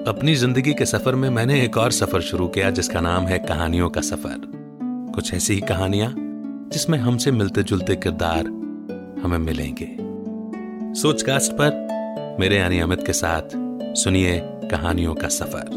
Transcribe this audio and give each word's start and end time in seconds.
अपनी 0.00 0.34
ज़िंदगी 0.34 0.72
के 0.74 0.86
सफ़र 0.86 1.14
में 1.14 1.28
मैंने 1.30 1.60
एक 1.62 1.76
और 1.76 1.92
सफ़र 1.92 2.20
शुरू 2.20 2.48
किया, 2.48 2.70
जिसका 2.70 3.00
नाम 3.00 3.26
है 3.26 3.38
कहानियों 3.38 3.90
का 3.90 4.00
सफ़र। 4.00 4.40
कुछ 5.14 5.34
ऐसी 5.34 5.54
ही 5.54 5.60
कहानियाँ, 5.60 6.14
जिसमें 6.72 6.98
हमसे 6.98 7.30
मिलते 7.30 7.62
जुलते 7.62 7.96
किरदार 7.96 8.46
हमें 9.22 9.38
मिलेंगे। 9.38 9.88
सोचकास्ट 11.00 11.52
पर 11.52 12.36
मेरे 12.40 12.56
यानी 12.56 12.80
अमित 12.80 13.06
के 13.06 13.12
साथ 13.12 13.42
सुनिए 13.96 14.40
कहानियों 14.70 15.14
का 15.14 15.28
सफ़र। 15.28 15.70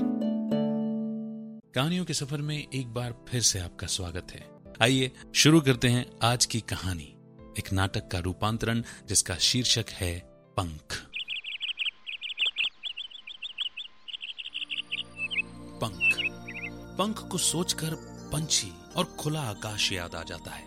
कहानियों 1.76 2.06
के 2.06 2.14
सफ़र 2.14 2.38
में 2.38 2.58
एक 2.58 2.94
बार 2.94 3.16
फिर 3.28 3.42
से 3.42 3.60
आपका 3.60 3.88
स्वागत 3.88 4.32
है। 4.32 4.46
आइए 4.82 5.12
शुरू 5.36 5.62
करते 5.62 5.88
हैं 5.88 6.06
आज 6.24 6.46
की 6.46 6.60
कहानी, 6.60 7.16
एक 7.60 7.74
नाटक 7.74 8.08
का 8.12 8.20
रूपांतरण, 8.20 8.84
जिसका 9.10 9.36
शीर्षक 9.36 9.90
है 9.92 10.20
पंख। 10.58 11.13
पंख। 15.84 16.18
पंख 16.98 17.28
को 17.28 17.38
सोचकर 17.38 17.96
पंछी 18.34 18.72
और 18.98 19.06
खुला 19.06 19.42
आकाश 19.42 19.92
याद 19.92 20.16
आ 20.16 20.24
जाता 20.24 20.52
है। 20.52 20.66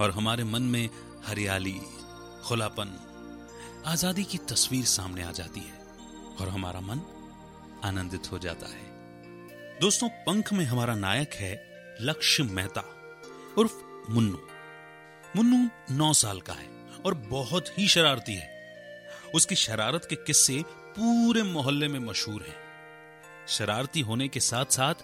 और 0.00 0.10
हमारे 0.10 0.44
मन 0.44 0.62
में 0.62 0.90
हरियाली, 1.26 1.80
खुलापन, 2.44 2.98
आज़ादी 3.86 4.24
की 4.24 4.38
तस्वीर 4.38 4.84
सामने 4.84 5.22
आ 5.22 5.30
जाती 5.32 5.60
है 5.60 5.78
और 6.40 6.48
हमारा 6.48 6.80
मन 6.80 7.00
आनंदित 7.84 8.32
हो 8.32 8.38
जाता 8.38 8.66
है। 8.66 8.84
दोस्तों, 9.80 10.08
पंख 10.08 10.52
में 10.52 10.64
हमारा 10.64 10.94
नायक 10.94 11.34
है 11.34 11.54
लक्ष्य 12.00 12.42
मेहता 12.42 12.82
उर्फ़ 13.58 13.74
मुन्नू। 14.10 14.38
मुन्नू 15.36 15.68
नौ 15.96 16.12
साल 16.12 16.40
का 16.40 16.52
है 16.52 16.68
और 17.06 17.14
बहुत 17.14 17.78
ही 17.78 17.88
शरारती 17.88 18.34
है। 18.34 18.50
उसकी 19.34 19.54
शरारत 19.54 20.06
के 20.10 20.16
किस्से 20.16 20.64
पूरे 20.68 21.42
मोहल्ले 21.42 21.88
में 21.88 22.00
मशहूर 22.00 22.42
हैं। 22.42 22.65
शरारती 23.48 24.00
होने 24.00 24.28
के 24.28 24.40
साथ 24.40 24.64
साथ 24.64 24.94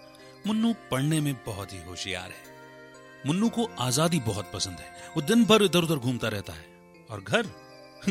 मुन्नू 0.46 0.74
पढ़ने 0.90 1.20
में 1.20 1.34
बहुत 1.34 1.72
ही 1.72 1.82
होशियार 1.82 2.24
है। 2.24 2.52
मुन्नू 3.26 3.48
को 3.48 3.64
आज़ादी 3.64 4.20
बहुत 4.20 4.50
पसंद 4.52 4.78
है। 4.78 4.86
वो 5.16 5.22
दिन 5.22 5.44
भर 5.44 5.62
इधर 5.62 5.78
उधर 5.78 5.96
घूमता 5.96 6.28
रहता 6.28 6.52
है। 6.52 6.66
और 7.10 7.20
घर? 7.20 7.46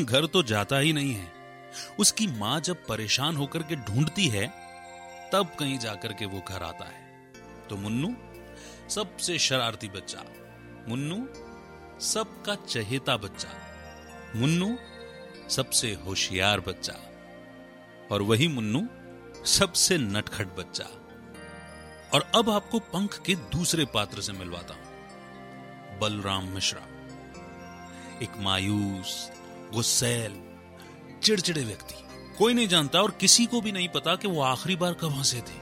घर 0.00 0.26
तो 0.26 0.42
जाता 0.42 0.78
ही 0.78 0.92
नहीं 0.92 1.14
है। 1.14 1.32
उसकी 1.98 2.26
माँ 2.26 2.60
जब 2.60 2.86
परेशान 2.86 3.36
होकर 3.36 3.62
के 3.62 3.76
ढूंढती 3.76 4.28
है, 4.28 4.48
तब 5.32 5.56
कहीं 5.58 5.78
जाकर 5.78 6.12
के 6.12 6.26
वो 6.26 6.42
घर 6.48 6.62
आता 6.62 6.84
है। 6.84 7.32
तो 7.70 7.76
मुन्नू, 7.76 8.14
सबसे 8.88 9.38
शरारती 9.38 9.88
बच्चा। 9.88 10.24
मुन्नू, 10.88 11.28
सबका 12.00 12.54
चहेता 12.54 13.16
बच्चा। 13.16 13.48
मुन्नू, 14.36 14.78
सबसे 15.50 15.94
होशियार 15.94 16.60
बच्चा। 16.60 16.96
और 18.12 18.22
वही 18.22 18.48
मुन्नू 18.48 19.01
सबसे 19.46 19.98
नटखट 19.98 20.46
बच्चा। 20.46 20.84
और 22.14 22.32
अब 22.34 22.50
आपको 22.50 22.78
पंख 22.78 23.22
के 23.26 23.34
दूसरे 23.34 23.84
पात्र 23.84 24.20
से 24.20 24.32
मिलवाता 24.32 24.74
हूँ। 24.74 24.82
बलराम 25.98 26.44
मिश्रा। 26.44 26.80
एक 28.22 28.32
मायूस, 28.36 29.30
गुस्सैल, 29.74 30.42
चिड़चिड़े 31.22 31.64
व्यक्ति। 31.64 31.94
कोई 32.38 32.54
नहीं 32.54 32.68
जानता 32.68 33.02
और 33.02 33.10
किसी 33.10 33.46
को 33.46 33.60
भी 33.60 33.72
नहीं 33.72 33.88
पता 33.88 34.16
कि 34.16 34.28
वो 34.28 34.42
आखिरी 34.42 34.76
बार 34.76 34.94
कब 34.94 35.12
हंसे 35.12 35.40
थे। 35.40 35.60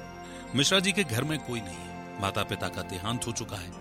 मिश्रा 0.55 0.81
जी 0.81 0.93
के 0.93 1.05
घर 1.05 1.25
में 1.25 1.39
कोई 1.39 1.61
नहीं 1.61 1.77
है। 1.77 2.21
माता 2.21 2.43
पिता 2.43 2.69
का 2.69 2.83
देहांत 2.83 3.27
हो 3.27 3.33
चुका 3.33 3.57
है। 3.57 3.73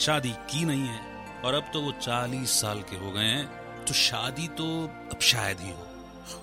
शादी 0.00 0.30
की 0.30 0.64
नहीं 0.64 0.86
है। 0.86 1.26
और 1.44 1.54
अब 1.54 1.70
तो 1.72 1.80
वो 1.80 1.92
चालीस 1.92 2.60
साल 2.60 2.82
के 2.82 2.96
हो 2.96 3.12
गए 3.12 3.24
हैं। 3.24 3.46
तो 3.84 3.94
शादी 3.94 4.48
तो 4.48 4.84
अब 4.86 5.18
शायद 5.22 5.60
ही 5.60 5.70
हो। 5.70 5.86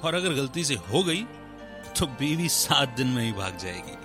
और 0.04 0.16
अगर 0.16 0.30
गलती 0.30 0.64
से 0.64 0.76
हो 0.76 1.04
गई 1.04 1.26
तो 1.98 2.06
बीवी 2.20 2.48
सात 2.50 2.90
दिन 2.98 3.08
में 3.08 3.24
ही 3.24 3.32
भाग 3.34 3.58
जाएगी। 3.58 3.96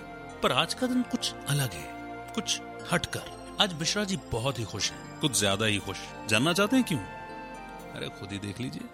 पर 0.43 0.51
आज 0.53 0.73
का 0.73 0.87
दिन 0.87 1.01
कुछ 1.11 1.33
अलग 1.49 1.73
है 1.73 1.87
कुछ 2.35 2.59
हटकर। 2.91 3.31
आज 3.61 3.73
मिश्रा 3.79 4.03
जी 4.03 4.17
बहुत 4.31 4.59
ही 4.59 4.63
खुश 4.65 4.91
हैं 4.91 5.19
कुछ 5.21 5.37
ज़्यादा 5.39 5.65
ही 5.65 5.77
खुश। 5.79 5.97
जानना 6.29 6.53
चाहते 6.53 6.75
हैं 6.75 6.85
क्यों? 6.85 6.99
अरे 7.95 8.09
खुद 8.19 8.31
ही 8.31 8.39
देख 8.39 8.59
लीजिए। 8.61 8.87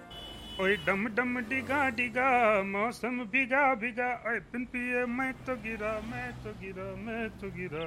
ओए 0.62 0.76
डम 0.86 1.06
डम 1.16 1.38
डिगा 1.50 1.82
डिगा 1.92 2.30
मौसम 2.64 3.20
भिगा 3.32 3.64
भिगा 3.76 4.10
ओए 4.28 4.40
बिन 4.52 4.66
पिए 4.74 5.06
मैं 5.12 5.32
तो 5.46 5.56
गिरा 5.64 5.94
मैं 6.10 6.30
तो 6.44 6.52
गिरा 6.62 6.86
मैं 6.98 7.30
तो 7.40 7.50
गिरा। 7.52 7.86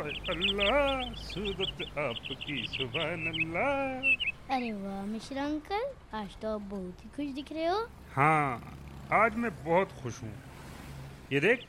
ओए 0.00 0.12
अल्लाह 0.34 1.12
सूरत 1.22 1.98
आपकी 1.98 2.64
सुभान 2.68 3.26
अल्लाह 3.32 4.54
अरे 4.56 4.72
वाह 4.74 5.04
मिश्रा 5.06 5.44
अंकल 5.44 5.84
आज 6.18 6.36
तो 6.42 6.54
आप 6.54 6.70
बहुत 6.70 7.04
ही 7.04 7.10
खुश 7.16 7.34
दिख 7.34 7.52
रहे 7.52 7.66
हो। 7.66 7.78
हाँ। 8.16 8.50
आज 9.14 9.34
मैं 9.34 9.64
बहुत 9.64 9.88
खुश 10.02 10.22
हूँ। 10.22 10.32
ये 11.32 11.40
देख। 11.40 11.66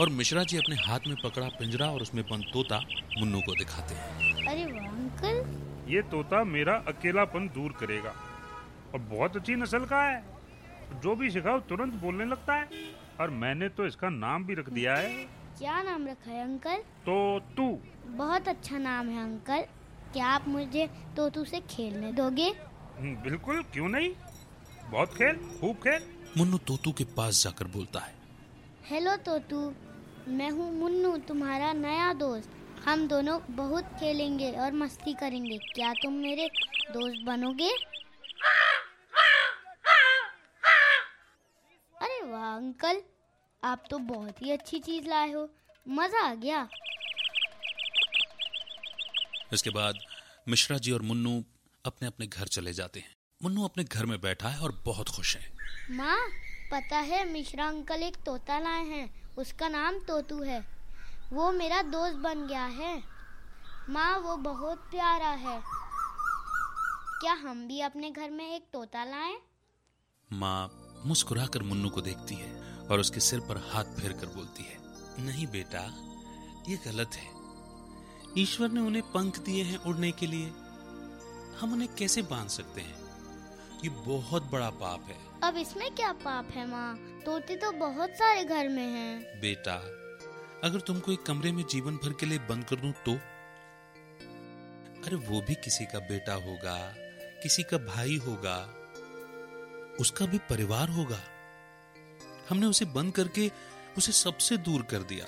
और 0.00 0.08
मिश्रा 0.08 0.44
जी 0.44 0.56
अपने 0.56 0.76
हाथ 0.76 1.00
में 1.06 1.16
पकड़ा 1.24 1.48
पिंजरा 1.48 1.86
और 1.86 2.02
उसमें 2.02 2.24
बंद 2.24 2.44
तोता 2.52 2.78
मुन्नू 3.18 3.40
को 3.40 3.54
दिखाते 3.54 3.94
हैं। 3.94 4.46
अरे 4.46 4.64
वाह 4.64 4.86
अंकल। 4.86 5.92
ये 5.92 6.02
तोता 6.02 6.44
मेरा 6.44 6.74
अकेलापन 6.88 7.48
दूर 7.48 7.72
करेगा। 7.72 8.14
और 8.94 9.00
बहुत 9.00 9.36
अच्छी 9.36 9.54
नस्ल 9.54 9.78
का 9.78 10.02
है। 10.02 10.24
जो 11.02 11.14
भी 11.16 11.30
सिखाओ 11.30 11.60
तुरंत 11.60 11.94
बोलने 11.94 12.24
लगता 12.24 12.54
है। 12.54 12.68
और 13.20 13.30
मैंने 13.30 13.68
तो 13.68 13.86
इसका 13.86 14.08
नाम 14.08 14.44
भी 14.44 14.54
रख 14.54 14.68
दिया 14.68 14.96
है। 14.96 15.14
क्या 15.58 15.82
नाम 15.82 16.06
रखा 16.06 16.30
है 16.30 16.42
अंकल? 16.42 16.76
तो 16.76 17.40
तू 17.40 17.80
बहुत 18.06 18.48
अच्छा 18.48 18.78
नाम 18.78 19.08
है 19.08 19.22
अंकल। 19.22 19.62
क्या 20.12 20.26
आप 20.26 20.48
मुझे 20.48 20.86
तोतू 21.16 21.44
से 21.44 21.60
खेलने 21.60 22.12
दोगे? 22.12 22.48
हम्म, 22.98 23.14
बिल्कुल 23.16 23.62
क्यों 23.62 23.88
नहीं? 23.88 24.10
बहुत 24.90 25.14
खेल 25.14 25.36
खूब 25.60 25.76
खेल। 25.76 26.21
मुन्नू 26.36 26.58
तोतू 26.58 26.92
के 26.92 27.04
पास 27.16 27.42
जाकर 27.42 27.66
बोलता 27.68 28.00
है 28.00 28.14
हेलो 28.86 29.16
तोतू 29.16 29.58
मैं 30.32 30.50
हूँ 30.50 30.70
मुन्नू 30.72 31.16
तुम्हारा 31.28 31.72
नया 31.72 32.12
दोस्त। 32.14 32.50
हम 32.84 33.06
दोनों 33.08 33.38
बहुत 33.50 33.84
खेलेंगे 34.00 34.50
और 34.52 34.72
मस्ती 34.72 35.12
करेंगे। 35.14 35.58
क्या 35.74 35.92
तुम 35.92 36.12
मेरे 36.12 36.48
दोस्त 36.90 37.24
बनोगे? 37.26 37.70
अरे 41.96 42.20
वाह 42.22 42.56
अंकल 42.56 43.02
आप 43.62 43.84
तो 43.90 43.98
बहुत 43.98 44.42
ही 44.42 44.50
अच्छी 44.50 44.78
चीज़ 44.80 45.08
लाए 45.08 45.32
हो। 45.32 45.48
मज़ा 45.88 46.26
आ 46.26 46.34
गया। 46.34 46.68
इसके 49.52 49.70
बाद 49.70 49.98
मिश्रा 50.48 50.78
जी 50.78 50.92
और 50.92 51.02
मुन्नू 51.02 51.42
अपने 51.84 52.08
अपने 52.08 52.26
घर 52.26 52.46
चले 52.48 52.72
जाते 52.72 53.00
हैं। 53.00 53.14
मुन्नू 53.40 53.64
अपने 53.64 53.84
घर 53.84 54.06
में 54.06 54.20
बैठा 54.20 54.48
है 54.48 54.60
और 54.60 54.82
बहुत 54.84 55.08
खुश 55.08 55.36
है। 55.36 55.51
माँ, 55.90 56.18
पता 56.72 56.98
है, 56.98 57.32
मिश्रा 57.32 57.66
अंकल 57.68 58.02
एक 58.02 58.16
तोता 58.16 58.58
लाए 58.58 58.84
हैं। 58.84 59.34
उसका 59.36 59.68
नाम 59.68 59.98
तोतू 59.98 60.42
है। 60.42 60.60
वो 61.32 61.52
मेरा 61.52 61.82
दोस्त 61.82 62.16
बन 62.16 62.46
गया 62.46 62.64
है। 62.64 63.02
माँ, 63.90 64.18
वो 64.18 64.36
बहुत 64.36 64.78
प्यारा 64.78 65.28
है। 65.28 65.60
क्या 67.20 67.32
हम 67.32 67.66
भी 67.68 67.80
अपने 67.80 68.10
घर 68.10 68.30
में 68.30 68.56
एक 68.56 68.64
तोता 68.72 69.04
लाएँ? 69.04 69.36
माँ 70.32 70.72
मुस्कुराकर 71.06 71.62
मुन्नू 71.62 71.88
को 71.88 72.00
देखती 72.00 72.34
है 72.34 72.52
और 72.86 73.00
उसके 73.00 73.20
सिर 73.20 73.40
पर 73.40 73.56
हाथ 73.56 73.84
फेर 73.84 74.12
कर 74.12 74.26
बोलती 74.26 74.62
है, 74.62 74.78
नहीं 75.24 75.46
बेटा, 75.46 75.80
ये 76.68 76.76
गलत 76.76 77.10
है। 77.14 77.30
ईश्वर 78.38 78.70
ने 78.70 78.80
उन्हें 78.80 79.02
पंख 79.02 79.38
दिए 79.38 79.64
हैं 79.64 79.78
उड़ने 79.78 80.12
के 80.12 80.26
लिए। 80.26 80.46
हम 81.60 81.72
उन्हें 81.72 81.94
कैसे 81.94 82.22
बाँध 82.22 82.48
सकते 82.48 82.80
हैं? 82.80 83.01
ये 83.84 83.90
बहुत 83.90 84.50
बड़ा 84.50 84.70
पाप 84.70 85.06
है। 85.08 85.16
अब 85.42 85.56
इसमें 85.56 85.94
क्या 85.94 86.12
पाप 86.12 86.50
है 86.50 86.66
माँ? 86.68 86.96
तोते 87.24 87.56
तो 87.56 87.70
बहुत 87.72 88.10
सारे 88.10 88.44
घर 88.44 88.68
में 88.68 88.82
हैं। 88.82 89.40
बेटा 89.40 89.74
अगर 90.64 90.80
तुमको 90.80 91.12
एक 91.12 91.22
कमरे 91.22 91.52
में 91.52 91.64
जीवन 91.70 91.96
भर 91.96 92.12
के 92.12 92.26
लिए 92.26 92.38
बंद 92.38 92.64
कर 92.64 92.76
दूँ 92.76 92.92
तो? 93.06 93.12
अरे 95.02 95.16
वो 95.16 95.40
भी 95.40 95.54
किसी 95.54 95.84
का 95.84 95.98
बेटा 95.98 96.34
होगा 96.34 96.76
किसी 97.42 97.62
का 97.62 97.78
भाई 97.78 98.16
होगा 98.16 98.56
उसका 100.00 100.26
भी 100.26 100.38
परिवार 100.50 100.88
होगा। 100.88 101.20
हमने 102.50 102.66
उसे 102.66 102.84
बंद 102.84 103.12
करके 103.12 103.50
उसे 103.98 104.12
सबसे 104.12 104.56
दूर 104.56 104.82
कर 104.82 105.02
दिया। 105.02 105.26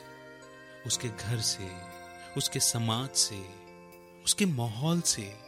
उसके 0.86 1.08
घर 1.08 1.40
से 1.40 1.68
उसके 2.36 2.60
समाज 2.60 3.10
से 3.10 3.42
उसके 4.24 4.46
माहौल 4.46 5.00
से। 5.00 5.43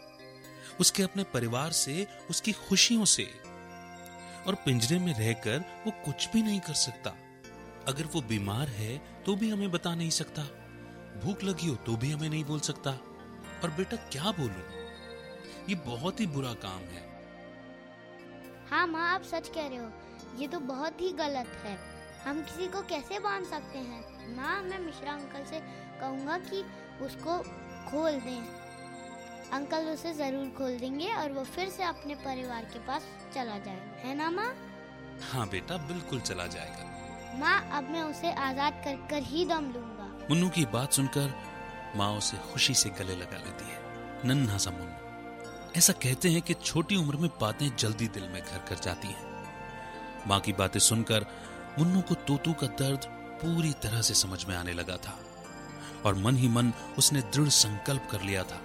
उसके 0.80 1.02
अपने 1.02 1.22
परिवार 1.22 1.72
से, 1.72 2.06
उसकी 2.30 2.52
खुशियों 2.52 3.04
से। 3.04 3.30
और 4.46 4.54
पिंजरे 4.54 4.98
में 4.98 5.18
रहकर 5.18 5.82
वो 5.86 5.92
कुछ 6.04 6.32
भी 6.32 6.42
नहीं 6.42 6.60
कर 6.60 6.74
सकता। 6.74 7.10
अगर 7.88 8.04
वो 8.04 8.20
बीमार 8.20 8.68
है 8.68 8.98
तो 8.98 9.36
भी 9.36 9.50
हमें 9.50 9.70
बता 9.70 9.94
नहीं 9.94 10.10
सकता। 10.10 10.42
भूख 11.24 11.44
लगी 11.44 11.68
हो 11.68 11.76
तो 11.76 11.96
भी 11.96 12.10
हमें 12.10 12.28
नहीं 12.28 12.44
बोल 12.44 12.60
सकता। 12.60 12.90
और 13.64 13.70
बेटा, 13.70 13.96
क्या 13.96 14.30
बोलूँ? 14.30 14.62
ये 15.68 15.74
बहुत 15.74 16.20
ही 16.20 16.26
बुरा 16.26 16.52
काम 16.52 16.78
है। 16.78 17.06
हाँ 18.70 18.86
माँ, 18.86 19.14
आप 19.14 19.22
सच 19.22 19.48
कह 19.48 19.66
रहे 19.66 19.76
हो। 19.76 19.90
ये 20.38 20.48
तो 20.48 20.60
बहुत 20.60 21.00
ही 21.00 21.12
गलत 21.12 21.46
है। 21.64 21.78
हम 22.24 22.42
किसी 22.42 22.68
को 22.68 22.82
कैसे 22.82 23.18
बाँध 23.18 23.46
सकते 23.46 23.78
हैं? 23.78 24.36
माँ, 24.36 24.62
मैं 24.62 24.78
मिश्रा 24.78 25.12
अंकल 25.12 25.44
से 25.44 25.60
कहूँगा 26.00 26.38
कि 26.38 26.62
उसको 27.04 27.38
खोल 27.90 28.12
दें। 28.12 28.65
अंकल 29.52 29.86
उसे 29.88 30.12
ज़रूर 30.14 30.46
खोल 30.58 30.76
देंगे 30.78 31.08
और 31.14 31.32
वो 31.32 31.44
फिर 31.46 31.68
से 31.68 31.82
अपने 31.84 32.14
परिवार 32.24 32.64
के 32.64 32.78
पास 32.86 33.06
चला 33.34 33.58
जाएगा 33.58 34.00
है 34.00 34.14
ना 34.14 34.30
माँ? 34.30 34.52
हाँ 35.22 35.48
बेटा 35.48 35.76
बिल्कुल 35.86 36.20
चला 36.20 36.46
जाएगा। 36.46 37.38
माँ 37.38 37.60
अब 37.72 37.90
मैं 37.90 38.02
उसे 38.02 38.32
आज़ाद 38.32 38.80
कर 38.84 38.96
कर 39.10 39.22
ही 39.24 39.44
दम 39.44 39.72
लूँगा 39.72 40.08
मुन्नू 40.30 40.48
की 40.48 40.64
बात 40.66 40.92
सुनकर 40.92 41.34
माँ 41.96 42.10
उसे 42.12 42.36
खुशी 42.52 42.74
से 42.74 42.90
गले 42.90 43.16
लगा 43.16 43.36
लेती 43.36 43.70
है। 43.70 43.78
नन्हा 44.24 44.58
सा 44.58 44.70
मुन्नू। 44.70 45.74
ऐसा 45.78 45.92
कहते 45.92 46.28
हैं 46.28 46.42
कि 46.42 46.54
छोटी 46.54 46.96
उम्र 46.96 47.16
में 47.16 47.28
बातें 47.40 47.68
जल्दी 47.76 48.08
दिल 48.08 48.28
में 48.28 48.40
घर 48.42 48.58
कर 48.58 48.78
जाती 48.82 49.08
हैं। 49.08 49.34
माँ 50.28 50.40
की 50.40 50.52
बातें 50.52 50.80
सुनकर 50.80 51.26
मुन्नू 51.78 52.00
को 52.00 52.14
तोतू 52.26 52.52
का 52.52 52.66
दर्द 52.66 53.04
पूरी 53.42 53.72
तरह 53.82 54.02
से 54.02 54.14
समझ 54.14 54.44
में 54.44 54.56
आने 54.56 54.72
लगा 54.72 54.96
था। 54.96 55.18
और 56.04 56.14
मन 56.14 56.36
ही 56.36 56.48
मन 56.48 56.72
उसने 56.98 57.20
दृढ़ 57.20 57.48
संकल्प 57.48 58.08
कर 58.10 58.22
लिया 58.22 58.42
था। 58.42 58.60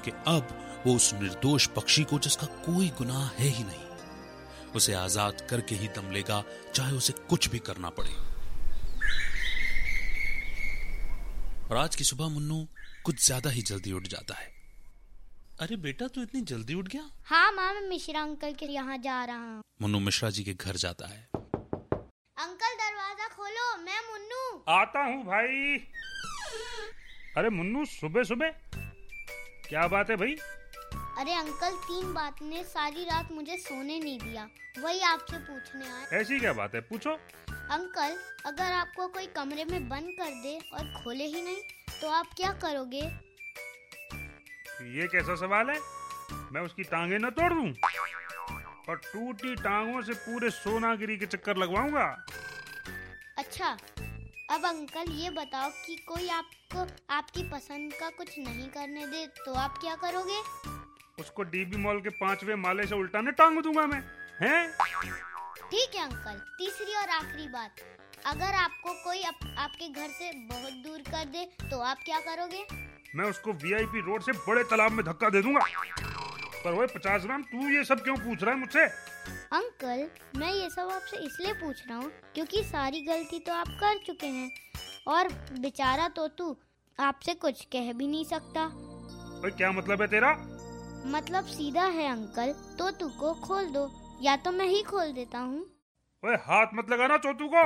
कि 0.00 0.10
अब 0.28 0.56
वो 0.86 0.94
उस 0.96 1.12
निर्दोष 1.14 1.66
पक्षी 1.76 2.04
को 2.04 2.18
जिसका 2.18 2.46
कोई 2.64 2.88
गुनाह 2.98 3.26
है 3.38 3.48
ही 3.48 3.64
नहीं 3.64 4.72
उसे 4.76 4.94
आज़ाद 4.94 5.46
करके 5.50 5.74
ही 5.74 5.88
दम 5.96 6.10
लेगा 6.12 6.42
चाहे 6.74 6.96
उसे 6.96 7.12
कुछ 7.30 7.48
भी 7.50 7.58
करना 7.60 7.90
पड़े। 7.90 8.10
और 11.70 11.76
आज 11.76 11.96
की 11.96 12.04
सुबह 12.04 12.28
मुन्नू 12.28 12.66
कुछ 13.04 13.26
ज़्यादा 13.26 13.50
ही 13.50 13.62
जल्दी 13.62 13.92
उठ 13.92 14.06
जाता 14.08 14.34
है। 14.34 14.48
अरे 15.60 15.76
बेटा 15.78 16.06
तू 16.08 16.22
इतनी 16.22 16.40
जल्दी 16.42 16.74
उठ 16.74 16.88
गया? 16.88 17.02
हाँ 17.26 17.50
माँ 17.52 17.72
मैं 17.74 17.88
मिश्रा 17.88 18.22
अंकल 18.22 18.52
के 18.54 18.66
यहाँ 18.66 18.96
जा 18.98 19.24
रहा 19.24 19.36
हूँ। 19.36 19.62
मुन्नू 19.82 19.98
मिश्रा 20.00 20.30
जी 20.30 20.44
के 20.44 20.54
घर 20.54 20.76
जाता 20.76 21.06
है। 21.06 21.20
अंकल 21.34 22.74
दरवाज़ा 22.80 23.26
खोलो 23.28 23.76
मैं 23.84 24.00
मुन्नू। 24.10 24.42
आता 24.72 25.04
हूँ 25.04 25.22
भाई। 25.24 25.76
अरे 27.36 27.50
मुन्नू 27.50 27.84
सुबह 27.86 28.22
सुबह 28.24 28.48
क्या 29.70 29.86
बात 29.88 30.10
है 30.10 30.16
भाई? 30.16 30.34
अरे 31.18 31.34
अंकल 31.34 31.74
तीन 31.82 32.12
बात 32.14 32.42
ने 32.42 32.62
सारी 32.64 33.04
रात 33.04 33.28
मुझे 33.32 33.56
सोने 33.56 33.98
नहीं 33.98 34.18
दिया। 34.18 34.48
वही 34.78 35.00
आपसे 35.00 35.38
पूछने 35.38 35.88
आए। 35.88 36.20
ऐसी 36.20 36.38
क्या 36.40 36.52
बात 36.52 36.74
है? 36.74 36.80
पूछो। 36.80 37.10
अंकल 37.70 38.16
अगर 38.46 38.72
आपको 38.72 39.06
कोई 39.08 39.26
कमरे 39.26 39.64
में 39.64 39.88
बंद 39.88 40.10
कर 40.20 40.30
दे 40.42 40.58
और 40.74 40.92
खोले 41.04 41.24
ही 41.24 41.42
नहीं 41.42 41.60
तो 42.00 42.08
आप 42.08 42.32
क्या 42.36 42.52
करोगे? 42.64 43.02
ये 44.98 45.06
कैसा 45.08 45.34
सवाल 45.36 45.70
है? 45.70 45.78
मैं 46.52 46.60
उसकी 46.60 46.82
टांगे 46.84 47.18
न 47.18 47.30
तोड़ 47.30 47.52
दूँ 47.52 47.68
और 48.88 48.96
टूटी 48.96 49.54
टांगों 49.54 50.02
से 50.02 50.12
पूरे 50.20 50.50
सोनागिरी 50.50 51.16
के 51.16 51.26
चक्कर 51.26 51.56
लगवाऊँगा। 51.56 52.06
अच्छा 53.38 53.76
अब 54.50 54.64
अंकल 54.64 55.12
ये 55.12 55.30
बताओ 55.30 55.70
कि 55.86 55.96
कोई 56.08 56.28
आपको 56.72 57.14
आपकी 57.14 57.42
पसंद 57.50 57.92
का 57.92 58.08
कुछ 58.08 58.38
नहीं 58.38 58.66
करने 58.68 59.06
दे 59.06 59.26
तो 59.36 59.52
आप 59.52 59.78
क्या 59.80 59.94
करोगे? 60.02 60.36
उसको 61.20 61.42
डीबी 61.44 61.76
मॉल 61.76 62.00
के 62.00 62.10
पांचवे 62.16 62.54
माले 62.56 62.86
से 62.86 62.94
उल्टा 62.94 63.20
न 63.20 63.30
टांग 63.38 63.58
दूँगा 63.62 63.86
मैं 63.86 63.98
हैं? 64.40 64.70
ठीक 65.70 65.94
है 65.94 66.04
अंकल। 66.04 66.38
तीसरी 66.58 66.94
और 66.96 67.08
आखिरी 67.08 67.48
बात। 67.48 67.80
अगर 68.26 68.54
आपको 68.54 68.92
कोई 69.04 69.22
आप, 69.22 69.38
आपके 69.58 69.88
घर 69.88 70.08
से 70.10 70.30
बहुत 70.46 70.72
दूर 70.84 71.02
कर 71.10 71.24
दे 71.26 71.44
तो 71.70 71.80
आप 71.80 71.98
क्या 72.04 72.20
करोगे? 72.20 72.64
मैं 73.16 73.28
उसको 73.30 73.52
वीआईपी 73.64 74.00
रोड 74.06 74.22
से 74.22 74.32
बड़े 74.46 74.64
तालाब 74.64 74.92
में 74.92 75.04
धक्का 75.06 75.30
दे 75.30 75.42
दूँगा। 75.42 75.66
पर 76.64 76.72
वो 76.72 76.86
पचास 76.94 77.22
ग्राम 77.24 77.42
तू 77.42 77.68
ये 77.68 77.84
सब 77.84 78.02
क्यों 78.04 78.16
पूछ 78.18 78.42
रहा 78.42 78.54
है 78.54 78.60
मुझसे? 78.60 78.84
अंकल 79.52 80.08
मैं 80.38 80.52
ये 80.52 80.70
सब 80.70 80.90
आपसे 80.92 81.16
इसलिए 81.18 81.52
पूछ 81.60 81.86
रहा 81.88 81.98
हूँ 81.98 82.10
क्योंकि 82.34 82.62
सारी 82.64 83.00
गलती 83.02 83.38
तो 83.40 83.52
आप 83.54 83.78
कर 83.80 84.04
चुके 84.06 84.26
हैं। 84.28 84.50
और 85.10 85.28
बेचारा 85.60 86.08
तोतू 86.08 86.56
आपसे 86.98 87.34
कुछ 87.34 87.64
कह 87.64 87.92
भी 87.92 88.06
नहीं 88.08 88.24
सकता। 88.24 88.66
भाई 89.42 89.50
क्या 89.50 89.70
मतलब 89.72 90.02
है 90.02 90.06
तेरा? 90.06 90.32
मतलब 91.06 91.44
सीधा 91.46 91.84
है 91.84 92.06
अंकल। 92.10 92.52
तोतू 92.78 93.08
को 93.20 93.32
खोल 93.40 93.64
दो 93.66 93.90
या 94.22 94.36
तो 94.36 94.50
मैं 94.50 94.66
ही 94.66 94.82
खोल 94.82 95.12
देता 95.12 95.38
हूँ। 95.38 95.60
ओए 96.22 96.34
हाथ 96.42 96.74
मत 96.74 96.90
लगाना 96.90 97.16
चोतू 97.16 97.48
को। 97.48 97.62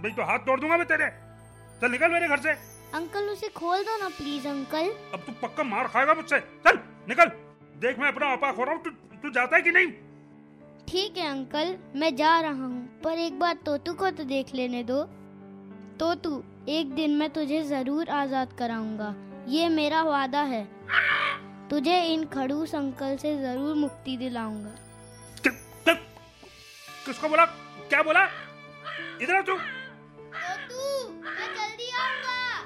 भाई 0.00 0.10
तो 0.10 0.22
हाथ 0.22 0.38
तोड़ 0.38 0.60
दूँगा 0.60 0.76
मैं 0.76 0.86
तेरे। 0.86 1.08
चल 1.80 1.90
निकल 1.90 2.12
मेरे 2.12 2.28
घर 2.28 2.40
से। 2.40 2.52
अंकल 2.94 3.28
उसे 3.28 3.48
खोल 3.48 3.82
दो 3.82 3.96
ना 3.98 4.08
प्लीज़ 4.08 4.48
अंकल। 4.48 4.90
अब 5.14 5.24
तू 5.26 5.32
पक्का 5.42 5.64
मार 5.64 5.88
खाएगा 5.88 6.14
मुझसे। 6.14 6.40
चल 6.66 6.78
निकल। 7.08 7.30
देख 7.80 7.98
मैं 7.98 8.08
अपना 8.08 8.26
आपा 8.26 8.52
खो 8.52 8.64
रहा 8.64 8.74
हूँ। 8.74 8.82
तू 8.82 8.90
तू 9.22 9.30
जाता 9.30 9.56
है 9.56 9.62
कि 9.62 9.70
नहीं? 9.70 9.92
ठीक 10.88 11.18
है 11.18 11.28
अंकल 11.28 11.76
मैं 11.96 12.14
जा 12.16 12.40
रहा 12.40 12.66
हूँ। 12.66 13.00
पर 13.04 13.18
एक 13.18 13.38
बार 13.38 13.54
तोतू 13.66 13.94
को 13.94 14.10
तो 14.10 14.24
देख 14.24 14.54
लेने 14.54 14.82
दो। 14.82 15.02
तोतू 16.00 16.30
एक 16.68 16.94
दिन 16.94 17.10
मैं 17.10 17.30
तुझे 17.30 17.62
ज़रूर 17.62 18.10
आज़ाद 18.10 18.52
कराऊँगा। 18.52 19.14
ये 19.48 19.68
मेरा 19.68 20.02
वादा 20.02 20.40
है। 20.40 20.68
तुझे 21.68 22.02
इन 22.02 22.26
खड़ूस 22.26 22.74
अंकल 22.74 23.16
से 23.16 23.42
ज़रूर 23.42 23.74
मुक्ति 23.74 24.16
दिलाऊँगा। 24.16 24.70
कि- 25.42 25.52
कि- 25.54 25.96
किसको 27.06 27.28
बोला? 27.28 27.44
क्या 27.88 28.02
बोला? 28.02 28.24
इधर 29.22 29.34
आ 29.34 29.40
तू। 29.40 29.52
तोतू 29.52 31.12
मैं 31.12 31.54
जल्दी 31.54 31.90
आऊँगा। 31.90 32.64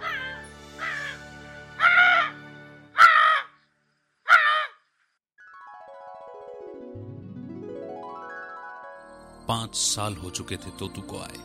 पाँच 9.48 9.76
साल 9.76 10.14
हो 10.14 10.30
चुके 10.30 10.56
थे 10.56 10.70
तोतू 10.70 11.00
को 11.00 11.18
आए 11.18 11.38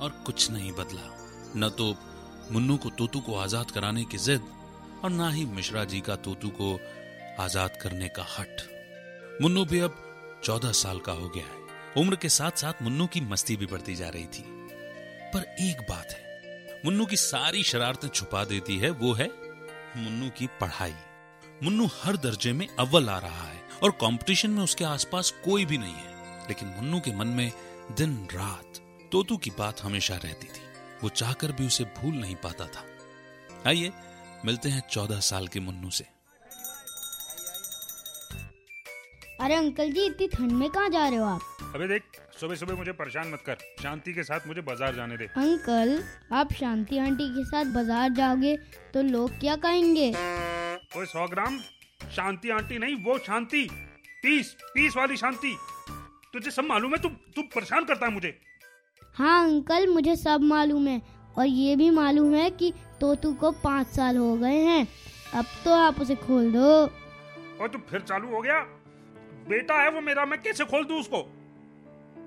और 0.00 0.22
कुछ 0.26 0.50
नहीं 0.50 0.72
बदला। 0.72 1.25
न 1.56 1.68
तो 1.68 1.94
मुन्नू 2.52 2.76
को 2.76 2.90
तोतू 2.90 3.20
को 3.20 3.36
आज़ाद 3.36 3.70
कराने 3.70 4.04
की 4.04 4.18
जिद 4.18 4.42
और 5.04 5.10
ना 5.10 5.28
ही 5.30 5.44
मिश्रा 5.46 5.84
जी 5.84 6.00
का 6.00 6.16
तोतू 6.16 6.48
को 6.60 6.72
आज़ाद 7.40 7.76
करने 7.82 8.08
का 8.08 8.26
हट। 8.38 8.60
मुन्नू 9.42 9.64
भी 9.64 9.80
अब 9.80 10.02
चौदह 10.44 10.72
साल 10.72 10.98
का 10.98 11.12
हो 11.12 11.28
गया 11.28 11.44
है। 11.44 11.64
उम्र 11.96 12.16
के 12.16 12.28
साथ 12.28 12.58
साथ 12.58 12.82
मुन्नू 12.82 13.06
की 13.06 13.20
मस्ती 13.22 13.56
भी 13.56 13.66
बढ़ती 13.66 13.94
जा 13.94 14.08
रही 14.08 14.26
थी। 14.26 14.44
पर 15.34 15.42
एक 15.60 15.80
बात 15.80 16.10
है, 16.10 16.80
मुन्नू 16.84 17.06
की 17.06 17.16
सारी 17.16 17.62
शरारतें 17.62 18.08
छुपा 18.08 18.44
देती 18.44 18.76
है, 18.78 18.90
वो 18.90 19.12
है 19.12 19.30
मुन्नू 19.96 20.28
की 20.28 20.46
पढ़ाई। 20.60 20.94
मुन्नू 21.62 21.86
हर 21.94 22.16
दर्जे 22.16 22.52
में 22.52 22.66
अव्वल 22.78 23.08
आ 23.08 23.18
रहा 23.18 23.44
है 23.44 23.60
और 23.82 23.90
कंपटीशन 24.00 24.50
में 24.50 24.62
उसके 24.62 24.84
आसपास 24.84 25.30
कोई 25.44 25.64
भी 25.64 25.78
नहीं 25.78 25.94
है। 25.94 26.14
लेकिन 26.48 26.68
मुन्नू 26.68 27.00
के 27.00 27.12
मन 27.12 27.26
में 27.28 27.50
दिन 27.96 28.16
रात 28.32 28.80
तोतू 29.12 29.36
की 29.36 29.50
बात 29.50 29.82
हमेशा 29.82 30.16
रहती 30.16 30.46
थी। 30.46 30.64
वो 31.02 31.08
चाहकर 31.10 31.52
भी 31.52 31.66
उसे 31.66 31.84
भूल 31.96 32.14
नहीं 32.14 32.36
पाता 32.42 32.66
था। 32.66 32.84
आइए 33.66 33.92
मिलते 34.44 34.68
हैं 34.68 34.82
चौदह 34.90 35.20
साल 35.22 35.48
के 35.48 35.60
मुन्नू 35.60 35.90
से। 35.90 36.04
अरे 39.40 39.54
अंकल 39.54 39.90
जी 39.92 40.04
इतनी 40.06 40.26
ठंड 40.28 40.52
में 40.52 40.68
कहाँ 40.70 40.88
जा 40.90 41.08
रहे 41.08 41.18
हो 41.18 41.24
आप? 41.26 41.40
अबे 41.74 41.86
देख 41.88 42.02
सुबह 42.40 42.54
सुबह 42.56 42.74
मुझे 42.74 42.92
परेशान 42.94 43.28
मत 43.28 43.42
कर। 43.46 43.56
शांति 43.82 44.12
के 44.12 44.22
साथ 44.24 44.46
मुझे 44.46 44.60
बाज़ार 44.62 44.94
जाने 44.94 45.16
दे। 45.16 45.24
अंकल 45.36 46.02
आप 46.32 46.52
शांति 46.52 46.98
आंटी 46.98 47.28
के 47.34 47.44
साथ 47.44 47.72
बाज़ार 47.74 48.12
जाओगे 48.14 48.56
तो 48.94 49.02
लोग 49.04 49.38
क्या 49.40 49.56
कहेंगे 49.58 50.08
ओए 50.10 51.06
सौ 51.06 51.26
ग्राम? 51.28 51.58
शांति 52.12 52.50
आंटी 52.50 52.78
नहीं 52.78 52.94
वो 53.04 53.18
शांति। 53.26 53.68
पीस 54.22 54.54
पीस 54.64 54.96
वाली 54.96 55.16
शांति। 55.16 55.56
तुझे 56.32 56.50
सब 56.50 56.64
मालूम 56.64 56.94
है 56.94 57.00
तू 57.02 57.08
तू 57.08 57.42
परेशान 57.54 57.84
करता 57.84 58.06
है 58.06 58.12
मुझे। 58.12 58.38
हाँ 59.16 59.44
अंकल 59.44 59.86
मुझे 59.86 60.14
सब 60.16 60.40
मालूम 60.42 60.86
है 60.86 61.00
और 61.38 61.46
ये 61.46 61.76
भी 61.76 61.88
मालूम 61.90 62.34
है 62.34 62.50
कि 62.50 62.72
तोतू 63.00 63.32
को 63.34 63.50
पाँच 63.52 63.86
साल 63.86 64.16
हो 64.16 64.36
गए 64.36 64.58
हैं। 64.58 64.86
अब 65.34 65.44
तो 65.64 65.72
आप 65.74 66.00
उसे 66.00 66.14
खोल 66.14 66.52
दो। 66.52 66.66
और 67.60 67.68
तू 67.68 67.78
फिर 67.90 68.00
चालू 68.00 68.28
हो 68.28 68.40
गया? 68.42 68.58
बेटा 69.48 69.80
है 69.82 69.90
वो 69.90 70.00
मेरा 70.00 70.24
मैं 70.24 70.40
कैसे 70.42 70.64
खोल 70.64 70.84
दूँ 70.84 71.00
उसको? 71.00 71.22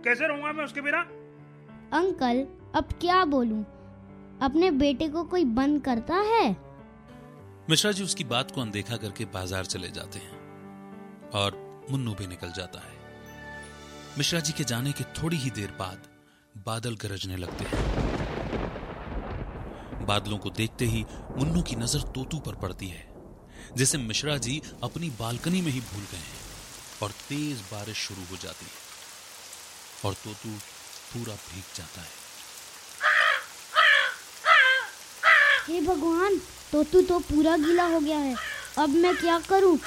कैसे 0.03 0.27
रहूँगा 0.27 0.51
मैं 0.51 0.65
उसके 0.65 0.81
बिना? 0.81 1.01
अंकल 1.93 2.45
अब 2.75 2.93
क्या 3.01 3.23
बोलूँ? 3.25 3.63
अपने 4.41 4.71
बेटे 4.71 5.07
को 5.07 5.23
कोई 5.23 5.45
बंद 5.45 5.81
करता 5.83 6.15
है? 6.25 6.49
मिश्रा 7.69 7.91
जी 7.91 8.03
उसकी 8.03 8.23
बात 8.23 8.51
को 8.51 8.61
अनदेखा 8.61 8.97
करके 8.97 9.25
बाज़ार 9.33 9.65
चले 9.65 9.89
जाते 9.91 10.19
हैं 10.19 11.31
और 11.35 11.65
मुन्नू 11.91 12.13
भी 12.13 12.27
निकल 12.27 12.51
जाता 12.51 12.79
है। 12.79 12.97
मिश्रा 14.17 14.39
जी 14.39 14.53
के 14.53 14.63
जाने 14.63 14.91
के 14.91 15.03
थोड़ी 15.21 15.37
ही 15.37 15.49
देर 15.51 15.75
बाद 15.79 16.07
बादल 16.69 16.95
गरजने 17.01 17.37
लगते 17.37 17.65
हैं। 17.65 17.81
बादलों 20.05 20.37
को 20.37 20.49
देखते 20.57 20.85
ही 20.85 21.05
मुन्नू 21.37 21.61
की 21.61 21.75
नज़र 21.75 22.01
तोतू 22.15 22.37
पर 22.39 22.55
पड़ती 22.57 22.87
है, 22.87 23.03
जिसे 23.77 23.97
मिश्रा 23.99 24.35
जी 24.37 24.61
अपनी 24.83 25.09
बालकनी 25.19 25.61
में 25.61 25.71
ही 25.71 25.79
भूल 25.81 26.03
गए 26.11 26.17
हैं 26.19 26.39
और 27.03 27.11
तेज 27.29 27.61
बारिश 27.71 27.97
शुरू 27.99 28.23
हो 28.31 28.37
जाती 28.43 28.65
है 28.65 28.71
और 30.05 30.13
तोतू 30.15 30.49
पूरा 31.09 31.33
भीग 31.35 31.67
जाता 31.75 32.01
है। 32.01 32.17
हे 35.67 35.81
भगवान, 35.81 36.37
तोतू 36.71 37.01
तो 37.03 37.19
पूरा 37.25 37.55
गीला 37.57 37.85
हो 37.87 37.99
गया 37.99 38.17
है। 38.19 38.35
अब 38.77 38.89
मैं 38.97 39.15
क्या 39.17 39.39
करूँ? 39.49 39.77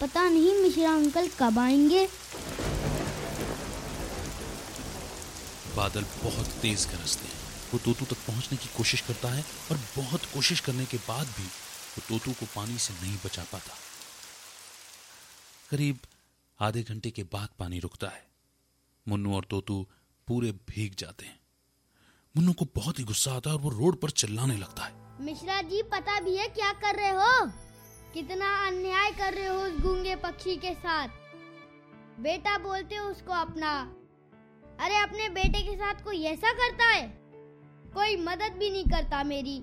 पता 0.00 0.28
नहीं 0.28 0.54
मिश्रा 0.62 0.92
अंकल 0.92 1.28
कब 1.38 1.58
आएँगे। 1.58 2.08
बादल 5.76 6.02
बहुत 6.02 6.46
तेज 6.46 6.86
गरजते 6.86 7.24
हैं। 7.24 7.44
वो 7.72 7.78
तोतू 7.78 8.04
तक 8.04 8.16
पहुँचने 8.16 8.58
की 8.58 8.68
कोशिश 8.76 9.00
करता 9.00 9.28
है 9.28 9.44
और 9.70 9.76
बहुत 9.76 10.24
कोशिश 10.24 10.60
करने 10.60 10.86
के 10.86 10.96
बाद 10.96 11.26
भी 11.26 11.42
वो 11.42 12.02
तोतू 12.08 12.32
को 12.32 12.46
पानी 12.46 12.78
से 12.78 12.94
नहीं 12.94 13.18
बचा 13.24 13.42
पाता। 13.42 13.74
करीब 15.70 15.98
आधे 16.60 16.82
घंटे 16.82 17.10
के 17.10 17.22
बाद 17.22 17.48
पानी 17.58 17.78
रुकता 17.78 18.06
है। 18.06 18.26
मुन्नू 19.08 19.36
और 19.36 19.44
तोतू 19.44 19.86
पूरे 20.28 20.52
भीग 20.52 20.94
जाते 20.94 21.26
हैं। 21.26 21.40
मुन्नू 22.36 22.52
को 22.52 22.64
बहुत 22.64 22.98
ही 22.98 23.04
गुस्सा 23.04 23.32
आता 23.32 23.50
है 23.50 23.56
और 23.56 23.62
वो 23.62 23.70
रोड 23.70 24.00
पर 24.00 24.10
चिल्लाने 24.10 24.56
लगता 24.56 24.84
है। 24.84 24.92
मिश्रा 25.20 25.62
जी, 25.62 25.82
पता 25.82 26.20
भी 26.20 26.36
है 26.36 26.48
क्या 26.48 26.72
कर 26.72 26.94
रहे 26.94 27.10
हो? 27.10 27.46
कितना 28.14 28.66
अन्याय 28.66 29.10
कर 29.10 29.34
रहे 29.34 29.46
हो 29.46 29.56
उस 29.56 29.80
गूँगे 29.80 30.16
पक्षी 30.16 30.56
के 30.56 30.74
साथ। 30.74 31.08
बेटा 32.20 32.58
बोलते 32.58 32.96
हो 32.96 33.06
उसको 33.06 33.32
अपना। 33.32 33.95
अरे 34.80 34.96
अपने 34.96 35.28
बेटे 35.28 35.62
के 35.62 35.76
साथ 35.76 35.94
कोई 36.04 36.22
ऐसा 36.22 36.52
करता 36.52 36.84
है? 36.84 37.08
कोई 37.94 38.16
मदद 38.16 38.56
भी 38.58 38.70
नहीं 38.70 38.84
करता 38.84 39.24
मेरी। 39.24 39.62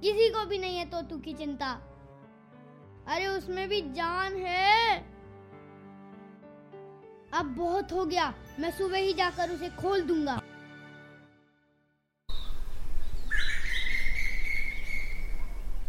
किसी 0.00 0.30
को 0.30 0.46
भी 0.46 0.58
नहीं 0.58 0.76
है 0.76 0.84
तो 0.84 1.02
तू 1.02 1.18
की 1.18 1.34
चिंता। 1.34 1.70
अरे 3.08 3.26
उसमें 3.26 3.68
भी 3.68 3.80
जान 3.80 4.36
है। 4.36 4.98
अब 7.32 7.54
बहुत 7.58 7.92
हो 7.92 8.04
गया। 8.04 8.34
मैं 8.60 8.70
सुबह 8.70 8.98
ही 8.98 9.14
जाकर 9.14 9.50
उसे 9.50 9.68
खोल 9.68 10.00
दूँगा। 10.00 10.42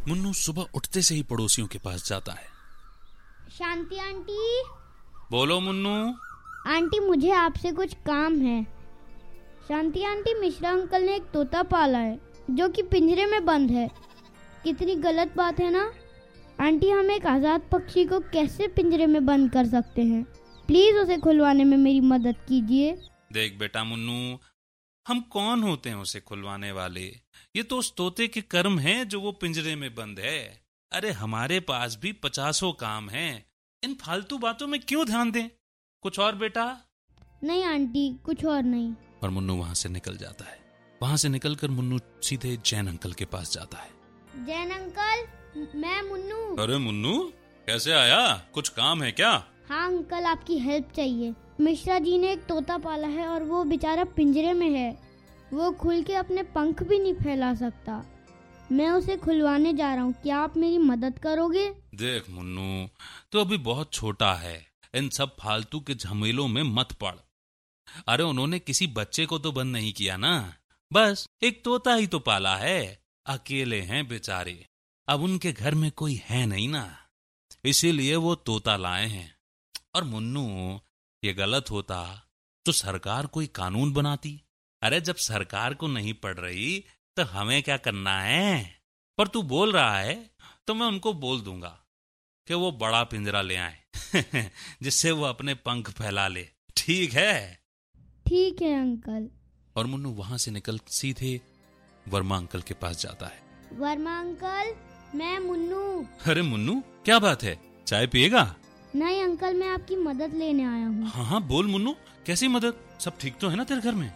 मुन्नू 0.07 0.33
सुबह 0.33 0.67
उठते 0.73 1.01
से 1.01 1.15
ही 1.15 1.23
पड़ोसियों 1.23 1.67
के 1.67 1.79
पास 1.79 2.07
जाता 2.07 2.31
है। 2.31 2.47
शांति 3.51 3.97
आंटी। 3.97 4.63
बोलो 5.31 5.59
मुन्नू। 5.59 6.26
आंटी, 6.67 6.99
मुझे 6.99 7.31
आपसे 7.31 7.71
कुछ 7.71 7.93
काम 7.93 8.41
है। 8.41 8.63
शांति 9.67 10.03
आंटी, 10.03 10.39
मिश्रा 10.39 10.71
अंकल 10.71 11.01
ने 11.01 11.15
एक 11.15 11.23
तोता 11.23 11.63
पाला 11.63 11.97
है, 11.97 12.19
जो 12.49 12.69
कि 12.69 12.81
पिंजरे 12.81 13.25
में 13.25 13.45
बंद 13.45 13.71
है। 13.71 13.91
कितनी 14.63 14.95
गलत 14.95 15.33
बात 15.35 15.59
है 15.59 15.71
ना? 15.71 15.93
आंटी, 16.59 16.89
हम 16.89 17.11
एक 17.11 17.25
आज़ाद 17.25 17.61
पक्षी 17.71 18.05
को 18.05 18.19
कैसे 18.19 18.67
पिंजरे 18.67 19.05
में 19.05 19.25
बंद 19.25 19.51
कर 19.51 19.65
सकते 19.65 20.03
हैं? 20.03 20.23
प्लीज़ 20.67 20.95
उसे 20.95 21.17
खुलवाने 21.17 21.63
में 21.63 21.77
मेरी 21.77 21.99
मदद 21.99 22.35
कीजिए। 22.49 22.97
देख 23.33 23.59
बेटा 23.59 23.83
मुन्नू, 23.83 24.39
हम 25.07 25.21
कौन 25.21 25.63
होते 25.63 25.89
हैं 25.89 25.95
उसे 25.95 26.19
खुलवाने 26.19 26.71
वाले? 26.71 27.05
ये 27.55 27.63
तो 27.63 27.77
उस 27.77 27.95
तोते 27.95 28.27
के 28.27 28.41
कर्म 28.41 28.79
हैं 28.79 29.07
जो 29.07 29.21
वो 29.21 29.31
पिंजरे 29.31 29.75
में 29.75 29.95
बंद 29.95 30.19
है। 30.19 30.61
अरे, 30.91 31.11
हमारे 31.11 31.59
पास 31.59 31.99
भी 32.01 32.11
पचासों 32.11 32.73
काम 32.73 33.09
हैं। 33.09 33.45
इन 33.83 33.93
फालतू 33.93 34.37
बातों 34.37 34.67
में 34.67 34.79
क्यों 34.79 35.05
ध्यान 35.05 35.31
दें? 35.31 35.49
कुछ 36.03 36.19
और 36.19 36.35
बेटा? 36.35 36.77
नहीं 37.43 37.63
आंटी 37.63 38.19
कुछ 38.25 38.45
और 38.45 38.63
नहीं। 38.63 38.93
और 39.23 39.29
मुन्नू 39.29 39.55
वहाँ 39.55 39.73
से 39.73 39.89
निकल 39.89 40.17
जाता 40.17 40.45
है। 40.45 40.59
वहाँ 41.01 41.17
से 41.17 41.29
निकलकर 41.29 41.69
मुन्नू 41.69 41.99
सीधे 42.23 42.57
जैन 42.65 42.87
अंकल 42.87 43.13
के 43.13 43.25
पास 43.25 43.51
जाता 43.53 43.77
है। 43.77 44.45
जैन 44.45 44.71
अंकल 44.71 45.77
मैं 45.79 46.01
मुन्नू। 46.09 46.55
अरे 46.63 46.77
मुन्नू 46.77 47.31
कैसे 47.67 47.93
आया? 47.93 48.47
कुछ 48.53 48.69
काम 48.69 49.03
है 49.03 49.11
क्या? 49.11 49.31
हाँ 49.69 49.87
अंकल 49.87 50.25
आपकी 50.25 50.59
हेल्प 50.59 50.91
चाहिए। 50.95 51.33
मिश्रा 51.61 51.99
जी 51.99 52.17
ने 52.17 52.31
एक 52.31 52.45
तोता 52.45 52.77
पाला 52.77 53.07
है 53.07 53.27
और 53.27 53.43
वो 53.43 53.63
बेचारा 53.63 54.03
पिंजरे 54.03 54.53
में 54.53 54.69
है। 54.69 54.97
वो 55.53 55.71
खुल 55.71 56.03
के 56.03 56.13
अपने 56.13 56.43
पंख 56.43 56.83
भी 56.83 56.99
नहीं 56.99 57.13
फैला 57.13 57.53
सकता। 57.53 58.03
मैं 58.71 58.89
उसे 58.89 59.15
खुलवाने 59.17 59.73
जा 59.73 59.93
रहा 59.93 60.03
हूँ। 60.03 60.13
क्या 60.13 60.37
आप 60.37 60.57
मेरी 60.57 60.77
मदद 60.77 61.19
करोगे? 61.19 61.69
देख 61.95 62.29
मुन्नू 62.29 62.87
तो 63.31 63.41
अभी 63.41 63.57
बहुत 63.57 63.93
छोटा 63.93 64.33
है। 64.33 64.66
इन 64.95 65.09
सब 65.09 65.35
फालतू 65.39 65.79
के 65.79 65.95
झमेलों 65.95 66.47
में 66.47 66.63
मत 66.63 66.91
पड़। 66.91 67.15
अरे 68.07 68.23
उन्होंने 68.23 68.59
किसी 68.59 68.87
बच्चे 68.87 69.25
को 69.25 69.39
तो 69.39 69.51
बंद 69.51 69.73
नहीं 69.73 69.93
किया 69.93 70.17
ना। 70.17 70.57
बस, 70.93 71.27
एक 71.43 71.63
तोता 71.63 71.93
ही 71.93 72.07
तो 72.07 72.19
पाला 72.19 72.57
है। 72.57 73.03
अकेले 73.25 73.81
हैं 73.81 74.07
बेचारे। 74.07 74.67
अब 75.07 75.21
उनके 75.21 75.51
घर 75.51 75.75
में 75.75 75.91
कोई 75.91 76.21
है 76.23 76.45
नहीं 76.45 76.67
ना। 76.67 77.09
इसीलिए 77.65 78.15
वो 78.15 78.35
तोता 78.35 78.77
लाए 78.77 79.07
हैं। 79.07 79.37
और 79.95 80.03
मुन्नू, 80.03 80.79
ये 81.23 81.33
गलत 81.33 81.71
होता। 81.71 82.23
तो 82.65 82.71
सरकार 82.71 83.27
कोई 83.27 83.47
कानून 83.47 83.93
बनाती? 83.93 84.41
अरे 84.81 85.01
जब 85.01 85.15
सरकार 85.15 85.73
को 85.73 85.87
नहीं 85.87 86.13
पड़ 86.13 86.37
रही 86.37 86.85
तो 87.15 87.23
हमें 87.23 87.63
क्या 87.63 87.77
करना 87.77 88.21
है? 88.21 88.81
पर 89.17 89.27
तू 89.27 89.41
बोल 89.43 89.71
रहा 89.71 89.99
है 89.99 90.29
तो 90.67 90.73
मैं 90.75 90.87
उनको 90.87 91.13
बोल 91.13 91.41
दूँगा 91.41 91.85
कि 92.47 92.53
वो 92.53 92.71
बड़ा 92.71 93.03
पिंजरा 93.03 93.41
ले 93.41 93.55
आए। 93.55 93.86
जिससे 94.83 95.11
वो 95.11 95.23
अपने 95.23 95.53
पंख 95.53 95.89
फैला 95.89 96.27
ले। 96.27 96.47
ठीक 96.77 97.13
है? 97.13 97.59
ठीक 98.27 98.61
है 98.61 98.73
अंकल। 98.81 99.29
और 99.75 99.85
मुन्नू 99.85 100.09
वहाँ 100.09 100.37
से 100.37 100.51
निकल 100.51 100.79
सीधे 100.87 101.39
वर्मा 102.09 102.37
अंकल 102.37 102.61
के 102.61 102.73
पास 102.73 103.01
जाता 103.01 103.25
है। 103.25 103.41
वर्मा 103.79 104.19
अंकल 104.19 104.73
मैं 105.17 105.39
मुन्नू। 105.39 106.05
अरे 106.27 106.41
मुन्नू 106.41 106.81
क्या 107.05 107.19
बात 107.19 107.43
है? 107.43 107.59
चाय 107.87 108.07
पिएगा? 108.07 108.55
नहीं 108.95 109.23
अंकल 109.23 109.53
मैं 109.53 109.69
आपकी 109.69 109.95
मदद 109.95 110.33
लेने 110.33 110.63
आया 110.63 110.87
हूँ। 110.87 111.07
हाँ 111.07 111.25
हाँ 111.25 111.41
बोल 111.47 111.67
मुन्नू 111.67 111.95
कैसी 112.25 112.47
मदद? 112.47 112.73
सब 112.99 113.17
ठीक 113.17 113.37
तो 113.37 113.49
है 113.49 113.55
ना 113.55 113.63
तेरे 113.63 113.81
घर 113.81 113.95
में? 113.95 114.11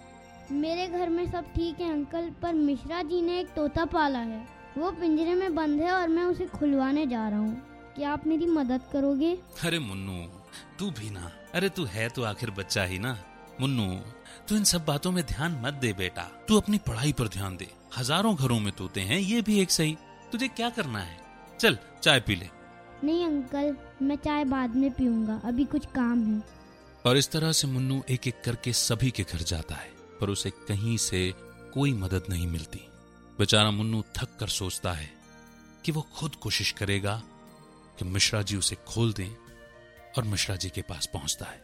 मेरे 0.52 0.88
घर 0.88 1.10
में 1.10 1.32
सब 1.32 1.54
ठीक 1.56 1.80
है 1.80 1.92
अंकल 1.92 2.30
पर 2.42 2.54
मिश्रा 2.54 3.02
जी 3.04 3.22
ने 3.22 3.40
एक 3.40 3.48
तोता 3.48 3.86
पाला 3.86 4.20
है। 4.20 4.48
वो 4.78 4.92
पिंजरे 4.92 5.34
में 5.36 5.56
बंद 5.56 5.82
है 5.82 5.92
और 5.92 6.08
मैं 6.08 6.24
उसे 6.24 6.46
खुलवाने 6.46 7.06
जा 7.08 7.28
रहा 7.30 7.40
हूँ। 7.40 7.71
क्या 8.02 8.12
आप 8.12 8.26
मेरी 8.28 8.46
मदद 8.48 8.82
करोगे? 8.94 9.32
अरे 9.64 9.80
मुन्नू 9.80 10.14
तू 10.80 10.90
भी 10.92 11.10
ना। 11.10 11.32
अरे 11.54 11.68
तू 11.70 11.84
है 11.86 12.08
तो 12.10 12.24
आखिर 12.24 12.52
बच्चा 12.52 12.84
ही 12.84 12.98
ना। 13.00 13.12
मुन्नू 13.62 13.86
तू 14.50 14.56
इन 14.56 14.64
सब 14.64 14.86
बातों 14.86 15.12
में 15.12 15.24
ध्यान 15.26 15.60
मत 15.66 15.74
दे 15.74 15.92
बेटा। 15.94 16.24
तू 16.48 16.58
अपनी 16.58 16.78
पढ़ाई 16.78 17.12
पर 17.12 17.28
ध्यान 17.28 17.58
दे। 17.58 17.68
हज़ारों 17.98 18.36
घरों 18.36 18.60
में 18.60 18.72
तोते 18.74 19.02
हैं 19.02 19.20
ये 19.20 19.42
भी 19.42 19.60
एक 19.62 19.72
सही। 19.72 19.96
तुझे 20.32 20.48
क्या 20.48 20.70
करना 20.70 21.00
है? 21.00 21.20
चल 21.60 21.78
चाय 22.04 22.20
पी 22.20 22.36
ले। 22.36 22.50
नहीं 23.04 23.26
अंकल 23.26 23.76
मैं 24.02 24.16
चाय 24.18 24.46
बाद 24.46 24.76
में 24.76 24.92
पीऊँगा। 24.92 25.40
अभी 25.46 25.66
कुछ 25.66 25.86
काम 25.96 26.26
है। 26.26 26.42
और 27.06 27.18
इस 27.18 27.32
तरह 27.32 27.52
से 27.52 27.68
मुन्नू 27.68 28.02
एक 28.10 28.28
एक 28.28 28.42
करके 28.46 28.74
सभी 28.74 29.12
के 29.12 29.24
घर 29.24 29.44
जाता 29.46 29.76
है 29.76 29.92
पर 30.22 30.30
उसे 30.30 30.50
कहीं 30.68 30.98
से 31.00 31.22
कोई 31.74 31.94
मदद 31.96 32.24
नहीं 32.30 32.48
मिलती। 32.48 32.88
बेचारा 33.40 33.72
मुन्नू 33.72 34.04
थक 34.18 34.38
कर 34.40 34.48
सोचता 34.60 34.94
है 34.94 35.10
कि 35.86 35.92
वो 35.92 36.08
खुद 36.16 36.36
कोशिश 36.36 36.72
करेगा 36.72 37.22
कि 38.02 38.06
मिश्रा 38.10 38.42
जी 38.42 38.58
उसे 38.58 38.76
खोल 38.76 39.14
दें 39.14 39.30
और 40.18 40.24
मिश्रा 40.24 40.56
जी 40.56 40.70
के 40.70 40.82
पास 40.82 41.10
पहुँचता 41.14 41.46
है। 41.46 41.60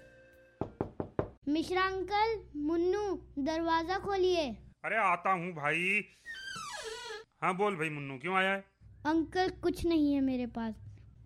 मिश्रा 1.49 1.83
अंकल 1.83 2.39
मुन्नू 2.55 3.03
दरवाज़ा 3.39 3.97
खोलिए। 3.97 4.45
अरे 4.85 4.97
आता 4.97 5.31
हूँ 5.31 5.51
भाई। 5.53 6.03
हाँ 7.41 7.55
बोल 7.57 7.75
भाई 7.75 7.89
मुन्नू 7.89 8.17
क्यों 8.17 8.35
आया 8.35 8.51
है? 8.51 8.63
अंकल 9.05 9.49
कुछ 9.49 9.85
नहीं 9.85 10.13
है 10.13 10.21
मेरे 10.21 10.45
पास। 10.45 10.75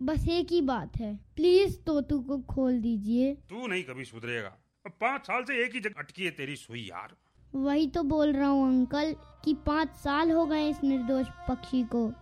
बस 0.02 0.28
एक 0.28 0.52
ही 0.52 0.60
बात 0.60 0.96
है। 0.96 1.14
प्लीज़ 1.36 1.78
तोतू 1.78 2.20
को 2.20 2.38
खोल 2.38 2.80
दीजिए। 2.80 3.34
तू 3.34 3.66
नहीं 3.66 3.84
कभी 3.84 4.04
सुधरेगा। 4.04 4.56
पाँच 4.88 5.26
साल 5.26 5.44
से 5.44 5.64
एक 5.64 5.74
ही 5.74 5.80
जगह 5.80 6.00
अटकी 6.00 6.24
है 6.24 6.30
तेरी 6.30 6.56
सुई 6.56 6.80
यार। 6.80 7.16
वही 7.54 7.86
तो 7.86 8.02
बोल 8.02 8.32
रहा 8.32 8.48
हूँ 8.48 8.66
अंकल 8.68 9.14
कि 9.44 9.54
पाँच 9.54 9.88
साल 9.88 10.30
हो 10.30 10.46
गए 10.46 10.68
इस 10.68 10.84
निर्दोष 10.84 11.26
पक्षी 11.48 11.82
को। 11.84 12.12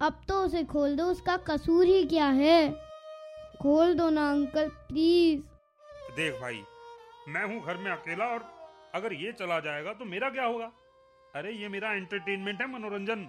अब 0.00 0.20
तो 0.28 0.34
उसे 0.42 0.62
खोल 0.64 0.94
दो 0.96 1.04
उसका 1.04 1.36
कसूर 1.36 1.86
ही 1.86 2.04
क्या 2.04 2.26
है? 2.26 2.70
खोल 3.62 3.94
दो 3.94 4.08
ना 4.10 4.30
अंकल 4.30 4.68
प्लीज़ 4.88 5.40
देख 6.16 6.40
भाई 6.40 6.62
मैं 7.28 7.44
हूँ 7.44 7.60
घर 7.62 7.76
में 7.76 7.90
अकेला 7.90 8.24
और 8.24 8.44
अगर 8.94 9.12
ये 9.12 9.32
चला 9.32 9.58
जाएगा 9.60 9.92
तो 9.92 10.04
मेरा 10.04 10.28
क्या 10.30 10.44
होगा? 10.44 10.70
अरे 11.34 11.52
ये 11.52 11.68
मेरा 11.68 11.92
एंटरटेनमेंट 11.92 12.60
है 12.60 12.68
मनोरंजन। 12.72 13.26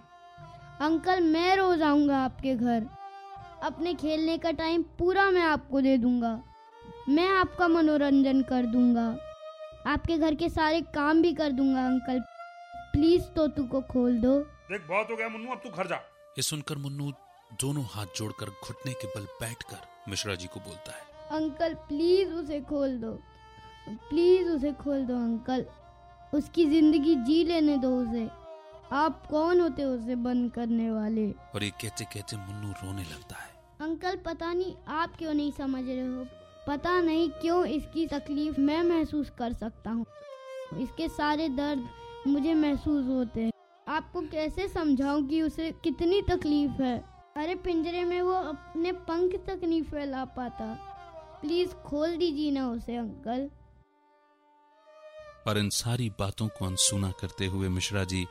अंकल 0.82 1.24
मैं 1.24 1.56
रोज 1.56 1.82
आऊँगा 1.82 2.18
आपके 2.18 2.56
घर। 2.56 2.86
अपने 3.64 3.94
खेलने 3.94 4.38
का 4.38 4.52
टाइम 4.52 4.84
पूरा 5.00 5.30
मैं 5.32 5.42
आपको 5.42 5.82
दे 5.82 5.98
दूँगा। 5.98 6.32
मैं 7.10 7.28
आपका 7.30 7.68
मनोरंजन 7.68 8.42
कर 8.42 8.66
दूँगा। 8.66 9.08
आपके 9.88 10.18
घर 10.18 10.36
के 10.36 10.50
सारे 10.50 10.82
काम 10.96 11.22
भी 11.22 11.34
कर 11.34 11.52
दूँगा 11.52 11.86
अंकल। 11.88 12.20
प्लीज़ 12.94 13.24
तो 13.36 13.48
तू 13.48 13.64
को 13.64 13.82
खोल 13.82 14.20
दो। 14.22 14.40
देख 14.40 14.88
बहुत 14.90 15.12
हो 15.12 15.16
गया 15.16 15.30
मुन्नू 15.30 15.52
अब 15.52 15.62
तू 15.64 15.70
घर 15.70 15.88
जा। 15.88 16.02
ये 16.38 16.42
सुनकर 16.42 16.78
मुन्नू 16.78 17.12
दोनों 17.62 17.84
हाथ 17.84 18.06
जोड़कर 18.16 18.50
घुटने 18.50 18.94
के 18.94 19.08
बल 19.08 19.26
बैठकर 19.42 20.10
मिश्रा 20.10 20.36
जी 20.36 20.48
को 20.48 20.60
बोलता 20.60 20.92
है। 20.92 21.02
अंकल 21.32 21.74
प्लीज़ 21.74 22.30
उसे 22.30 22.60
खोल 22.62 22.98
दो। 22.98 23.12
प्लीज़ 23.90 24.50
उसे 24.50 24.72
खोल 24.74 25.06
दो 25.06 25.16
अंकल। 25.16 25.66
उसकी 26.34 26.66
ज़िंदगी 26.66 27.16
जी 27.16 27.44
लेने 27.44 27.78
दो 27.78 27.90
उसे। 28.02 28.28
आप 28.92 29.26
कौन 29.28 29.62
होते 29.62 29.82
हो 29.82 29.92
उसे 29.92 30.16
बंद 30.16 30.52
करने 30.52 30.92
वाले? 30.92 31.32
और 31.32 31.64
ये 31.64 31.70
कहते 31.70 32.06
कहते 32.06 32.38
मुन्नू 32.38 32.72
रोने 32.72 33.04
लगता 33.04 33.36
है। 33.36 33.50
अंकल 33.82 34.16
पता 34.16 34.54
नहीं 34.54 34.76
आप 34.88 35.16
क्यों 35.18 35.34
नहीं 35.34 35.52
समझ 35.52 35.84
रहे 35.86 36.08
हो? 36.08 36.26
पता 36.68 37.02
नहीं 37.02 37.30
क्यों 37.30 37.66
इसकी 37.66 38.08
तकलीफ़ 38.08 38.60
मैं 38.62 38.82
महसूस 38.84 39.30
कर 39.30 39.54
सकता 39.54 39.92
हूँ। 39.92 40.06
इसके 40.82 41.08
सारे 41.10 41.50
दर्द 41.50 41.90
मुझे 42.28 42.54
महसूस 42.54 43.06
होते 43.06 43.42
हैं। 43.42 43.52
आपको 43.90 44.22
कैसे 44.22 44.68
समझाऊं 44.68 45.24
कि 45.24 45.42
उसे 45.42 45.72
कितनी 45.72 46.22
तकलीफ़ 46.22 46.82
है? 46.82 47.06
अरे 47.38 47.56
पिंजरे 47.56 48.04
में 48.04 48.22
वो 48.22 48.32
अपने 48.32 48.92
पंख 48.92 49.32
तक 49.48 49.62
नहीं 49.64 49.84
फैला 49.84 50.26
पाता। 50.26 50.74
प्लीज़ 51.42 51.74
खोल 51.74 52.18
दीजिए 52.18 52.52
ना 52.52 52.70
उसे, 52.70 52.96
अंकल। 52.96 53.50
और 55.48 55.58
इन 55.58 55.70
सारी 55.70 56.10
बातों 56.10 56.48
को 56.48 56.66
अनसुना 56.66 57.12
करते 57.12 57.46
हुए 57.46 57.70
मिश्रा 57.70 58.04
जी 58.04 58.28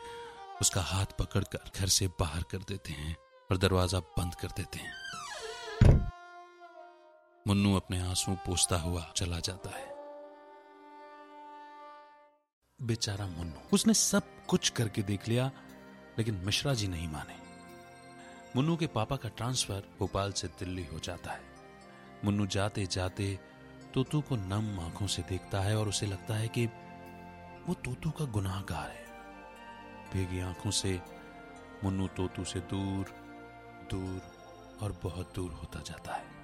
उसका 0.61 0.81
हाथ 0.81 1.07
पकड़कर 1.19 1.71
घर 1.81 1.87
से 1.87 2.09
बाहर 2.09 2.43
कर 2.43 2.59
देते 2.59 2.93
हैं 2.93 3.17
और 3.50 3.57
दरवाज़ा 3.57 4.00
बंद 4.00 4.35
कर 4.35 4.49
देते 4.49 4.79
हैं। 4.79 4.93
मुन्नू 7.47 7.77
अपने 7.77 8.00
आँसू 8.00 8.33
पोसता 8.33 8.77
हुआ 8.77 9.12
चला 9.17 9.38
जाता 9.41 9.71
है। 9.71 9.98
बेचारा 12.83 13.27
मुन्नू। 13.27 13.69
उसने 13.73 13.95
सब 13.95 14.23
कुछ 14.47 14.69
करके 14.69 15.03
देख 15.03 15.29
लिया, 15.29 15.51
लेकिन 16.19 16.35
मिश्रा 16.35 16.75
जी 16.75 16.89
नहीं 16.89 17.09
माने। 17.09 17.35
मुन्नू 18.57 18.77
के 18.77 18.87
पापा 18.87 19.17
का 19.17 19.29
ट्रांसफ़र 19.29 19.83
भोपाल 19.99 20.33
से 20.33 20.49
दिल्ली 20.49 20.85
हो 20.85 20.99
जाता 20.99 21.33
है। 21.33 21.41
मुन्नू 22.25 22.47
जाते 22.47 22.87
जाते 22.87 23.39
तोतू 23.95 24.21
को 24.21 24.37
नम 24.37 24.81
आँखों 24.81 25.07
से 25.07 25.23
देखता 25.23 25.61
है 25.61 25.77
और 25.77 25.89
उसे 25.89 26.07
लगता 26.07 26.35
है 26.35 26.49
कि 26.49 26.67
वो 27.69 27.75
तोतू 27.75 28.11
का 28.11 28.25
गुनाहगार 28.25 28.91
है। 28.91 29.07
भीगी 30.13 30.41
आँखों 30.41 30.71
से 30.71 31.01
मुन्नू 31.85 32.07
तोतू 32.07 32.45
से 32.45 32.61
दूर 32.61 33.05
दूर 33.91 34.23
और 34.83 35.01
बहुत 35.03 35.33
दूर 35.35 35.51
होता 35.51 35.81
जाता 35.81 36.13
है। 36.13 36.38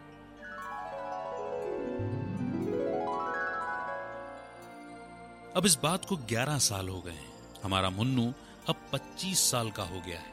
अब 5.56 5.66
इस 5.66 5.78
बात 5.82 6.04
को 6.04 6.16
11 6.16 6.58
साल 6.58 6.88
हो 6.88 7.00
गए 7.00 7.12
हैं। 7.12 7.60
हमारा 7.62 7.90
मुन्नू 7.90 8.34
अब 8.68 8.90
25 8.92 9.50
साल 9.50 9.70
का 9.70 9.82
हो 9.82 10.00
गया 10.00 10.18
है। 10.18 10.32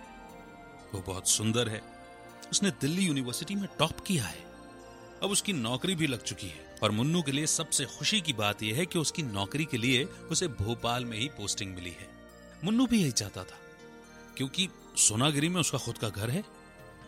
वो 0.93 1.01
बहुत 1.01 1.29
सुंदर 1.29 1.69
है। 1.69 1.81
उसने 2.51 2.71
दिल्ली 2.71 3.05
यूनिवर्सिटी 3.05 3.55
में 3.55 3.69
टॉप 3.79 3.99
किया 3.99 4.23
है। 4.23 4.39
अब 5.23 5.29
उसकी 5.29 5.53
नौकरी 5.53 5.95
भी 5.95 6.07
लग 6.07 6.23
चुकी 6.23 6.47
है। 6.47 6.75
और 6.83 6.91
मुन्नू 6.91 7.21
के 7.21 7.31
लिए 7.31 7.47
सबसे 7.47 7.85
खुशी 7.85 8.21
की 8.21 8.33
बात 8.33 8.63
यह 8.63 8.75
है 8.75 8.85
कि 8.85 8.99
उसकी 8.99 9.23
नौकरी 9.23 9.65
के 9.65 9.77
लिए 9.77 10.03
उसे 10.03 10.47
भोपाल 10.47 11.05
में 11.05 11.17
ही 11.17 11.27
पोस्टिंग 11.27 11.75
मिली 11.75 11.91
है। 11.91 12.09
मुन्नू 12.63 12.87
भी 12.87 13.01
यही 13.01 13.11
चाहता 13.11 13.43
था। 13.43 13.59
क्योंकि 14.37 14.69
सोनागिरी 14.97 15.49
में 15.49 15.61
उसका 15.61 15.77
खुद 15.77 15.97
का 15.97 16.09
घर 16.09 16.29
है 16.29 16.43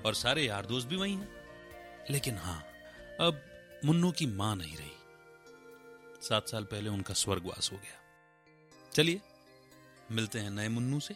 और 0.05 0.13
सारे 0.13 0.43
यार 0.43 0.65
दोस्त 0.65 0.87
भी 0.87 0.95
वही 0.95 1.13
हैं। 1.13 1.31
लेकिन 2.09 2.37
हाँ 2.37 2.59
अब 3.21 3.41
मुन्नू 3.85 4.11
की 4.11 4.25
माँ 4.25 4.55
नहीं 4.55 4.77
रही। 4.77 4.91
सात 6.21 6.49
साल 6.49 6.63
पहले 6.63 6.89
उनका 6.89 7.13
स्वर्गवास 7.13 7.69
हो 7.73 7.77
गया। 7.77 8.02
चलिए, 8.95 9.21
मिलते 10.11 10.39
हैं 10.39 10.51
नए 10.51 10.69
मुन्नू 10.69 10.99
से। 10.99 11.13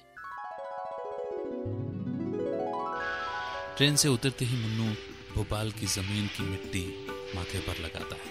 ट्रेन 3.78 3.96
से 3.96 4.08
उतरते 4.08 4.46
ही 4.46 4.68
मुन्नू 4.68 4.94
भोपाल 5.36 5.72
की 5.72 5.86
ज़मीन 5.86 6.28
की 6.28 6.44
मिट्टी 6.44 7.08
माथे 7.36 7.60
पर 7.60 7.78
लगाता 7.78 8.16
है। 8.16 8.22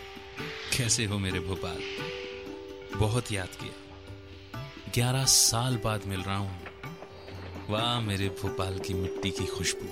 कैसे 0.77 1.05
हो 1.05 1.19
मेरे 1.19 1.41
भोपाल? 1.41 1.79
बहुत 2.97 3.33
याद 3.33 3.49
किया। 3.49 3.73
ग्यारह 4.95 5.25
साल 5.25 5.77
बाद 5.77 6.07
मिल 6.07 6.23
रहा 6.23 6.37
हूँ। 6.37 6.63
वाह, 7.71 8.01
मेरे 8.01 8.29
भोपाल 8.29 8.79
की 8.79 8.95
मिट्टी 8.95 9.31
की 9.31 9.47
खुशबू। 9.47 9.89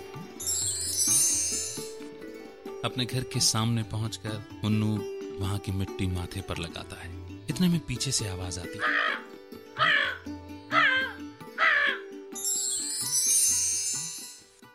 अपने 2.84 3.04
घर 3.04 3.22
के 3.22 3.40
सामने 3.40 3.82
पहुंचकर 3.82 4.60
मुन्नू 4.64 4.98
वहाँ 5.40 5.58
की 5.58 5.72
मिट्टी 5.72 6.06
माथे 6.06 6.40
पर 6.40 6.58
लगाता 6.58 7.00
है। 7.00 7.38
इतने 7.50 7.68
में 7.68 7.80
पीछे 7.80 8.12
से 8.12 8.28
आवाज़ 8.28 8.60
आती 8.60 8.78
है। 8.78 9.13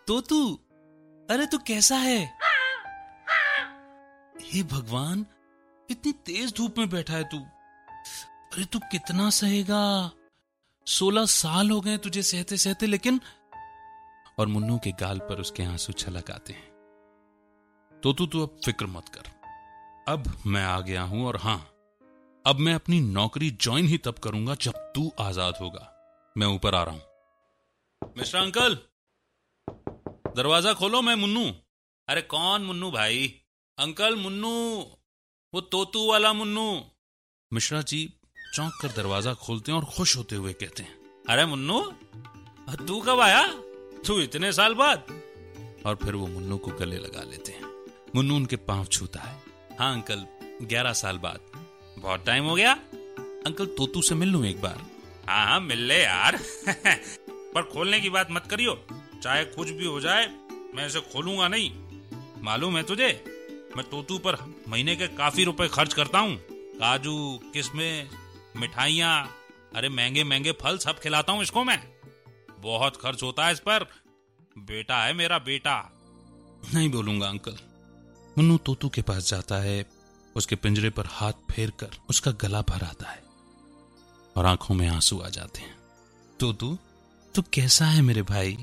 तो 0.09 0.21
तू? 0.21 0.53
अरे 1.29 1.45
तू 1.45 1.57
कैसा 1.57 1.95
है? 1.95 2.19
हे 4.43 4.63
भगवान, 4.63 5.25
इतनी 5.89 6.11
तेज 6.25 6.53
धूप 6.57 6.77
में 6.77 6.89
बैठा 6.89 7.13
है 7.13 7.23
तू। 7.23 7.37
अरे 7.37 8.65
तू 8.65 8.79
कितना 8.79 9.29
सहेगा। 9.29 10.11
सोलह 10.87 11.25
साल 11.25 11.69
हो 11.71 11.79
गए 11.81 11.97
तुझे 11.97 12.23
सहते 12.23 12.57
सहते 12.57 12.87
लेकिन 12.87 13.21
और 14.39 14.47
मुन्नू 14.47 14.77
के 14.77 14.91
गाल 14.91 15.19
पर 15.19 15.39
उसके 15.39 15.63
आँसू 15.63 15.93
छलक 15.93 16.31
आते 16.31 16.53
हैं। 16.53 18.01
तो 18.03 18.13
तू 18.13 18.25
तू 18.25 18.43
अब 18.43 18.59
फ़िक्र 18.65 18.85
मत 18.87 19.09
कर। 19.09 19.31
अब 20.07 20.33
मैं 20.45 20.65
आ 20.65 20.79
गया 20.81 21.01
हूँ 21.01 21.25
और 21.27 21.37
हाँ, 21.37 21.69
अब 22.45 22.55
मैं 22.55 22.73
अपनी 22.73 22.99
नौकरी 23.01 23.51
ज्वाइन 23.51 23.87
ही 23.87 23.97
तब 23.97 24.19
करूँगा 24.23 24.55
जब 24.61 24.91
तू 24.95 25.11
आज़ाद 25.19 25.53
होगा। 25.61 25.89
मैं 26.37 26.47
ऊपर 26.47 26.75
आ 26.75 26.83
रहा 26.83 26.95
हूँ। 26.95 28.13
मिश्रा 28.17 28.41
अंकल! 28.41 28.77
दरवाज़ा 30.39 30.73
खोलो, 30.73 31.01
मैं 31.01 31.15
मुन्नू। 31.15 31.53
अरे 32.07 32.21
कौन 32.21 32.61
मुन्नू 32.61 32.91
भाई? 32.91 33.41
अंकल 33.77 34.15
मुन्नू। 34.15 34.79
वो 35.53 35.61
तोतू 35.61 36.11
वाला 36.11 36.33
मुन्नू। 36.33 36.81
मिश्रा 37.53 37.81
जी, 37.81 38.13
चौंक 38.53 38.73
कर 38.81 38.87
दरवाज़ा 38.87 39.33
खोलते 39.33 39.71
हैं 39.71 39.79
और 39.79 39.85
खुश 39.85 40.17
होते 40.17 40.35
हुए 40.35 40.53
कहते 40.53 40.83
हैं। 40.83 41.23
अरे 41.29 41.45
मुन्नू, 41.45 41.81
तू 42.87 43.01
कब 43.01 43.19
आया? 43.19 43.47
तू 44.07 44.21
इतने 44.21 44.53
साल 44.53 44.73
बाद। 44.73 45.23
और 45.85 45.95
फिर 45.95 46.15
वो 46.15 46.27
मुन्नू 46.27 46.57
को 46.57 46.71
गले 46.71 46.97
लगा 46.97 47.23
लेते 47.23 47.51
हैं। 47.51 47.85
मुन्नू 48.15 48.35
उनके 48.35 48.55
पाँव 48.55 48.85
छूता 48.85 49.19
है। 49.19 49.43
हाँ 49.79 49.93
अंकल, 49.93 50.27
ग्यारह 50.61 50.93
साल 50.93 51.17
बाद। 51.17 51.39
बहुत 51.97 52.25
टाइम 52.25 52.43
हो 52.43 52.55
गया। 52.55 52.73
अंकल, 53.45 53.65
तोतू 53.65 54.01
से 54.01 54.15
मिल 54.15 54.29
लू 54.29 54.43
एक 54.43 54.61
बार? 54.61 54.85
हाँ 55.27 55.45
हाँ 55.45 55.59
मिल 55.59 55.79
ले 55.79 56.03
यार। 56.03 56.39
पर 57.29 57.63
खोलने 57.63 57.99
की 57.99 58.09
बात 58.09 58.27
मत 58.31 58.47
करियो। 58.47 58.87
चाहे 59.23 59.45
कुछ 59.45 59.69
भी 59.69 59.85
हो 59.85 59.99
जाए, 59.99 60.27
मैं 60.75 60.87
इसे 60.87 60.99
खोलूँगा 61.01 61.47
नहीं। 61.47 61.71
मालूम 62.43 62.77
है 62.77 62.83
तुझे? 62.83 63.23
मैं 63.77 63.89
तोतू 63.89 64.17
पर 64.17 64.37
महीने 64.67 64.95
के 64.95 65.07
काफ़ी 65.07 65.43
रुपए 65.43 65.67
खर्च 65.67 65.93
करता 65.93 66.19
हूँ। 66.19 66.35
काजू, 66.51 67.39
किस्में, 67.53 68.09
मिठाइयाँ, 68.55 69.35
अरे 69.75 69.89
महँगे 69.89 70.23
महँगे 70.23 70.51
फल 70.51 70.77
सब 70.77 70.99
खिलाता 70.99 71.33
हूँ 71.33 71.43
इसको 71.43 71.63
मैं। 71.63 71.83
बहुत 72.59 72.97
खर्च 72.97 73.23
होता 73.23 73.45
है 73.45 73.53
इस 73.53 73.59
पर। 73.59 73.83
बेटा 74.57 75.03
है 75.03 75.13
मेरा 75.13 75.39
बेटा। 75.39 75.91
नहीं 76.73 76.89
बोलूँगा, 76.89 77.27
अंकल। 77.27 77.57
मुन्नू 78.37 78.57
तोतू 78.57 78.89
के 78.89 79.01
पास 79.01 79.29
जाता 79.29 79.55
है, 79.55 79.85
उसके 80.35 80.55
पिंजरे 80.55 80.89
पर 80.89 81.05
हाथ 81.05 81.33
फेर 81.51 81.71
कर 81.79 81.89
उसका 82.09 82.31
गला 82.31 82.61
भर 82.61 82.83
आता 82.83 83.09
है 83.11 83.23
और 84.35 84.45
आँखों 84.45 84.75
में 84.75 84.87
आँसू 84.87 85.19
आ 85.19 85.29
जाते 85.29 85.61
हैं। 85.61 85.77
तोतू 86.39 86.67
तू 86.67 86.77
तो 87.35 87.41
कैसा 87.53 87.85
है 87.85 88.01
मेरे 88.01 88.21
भाई? 88.21 88.57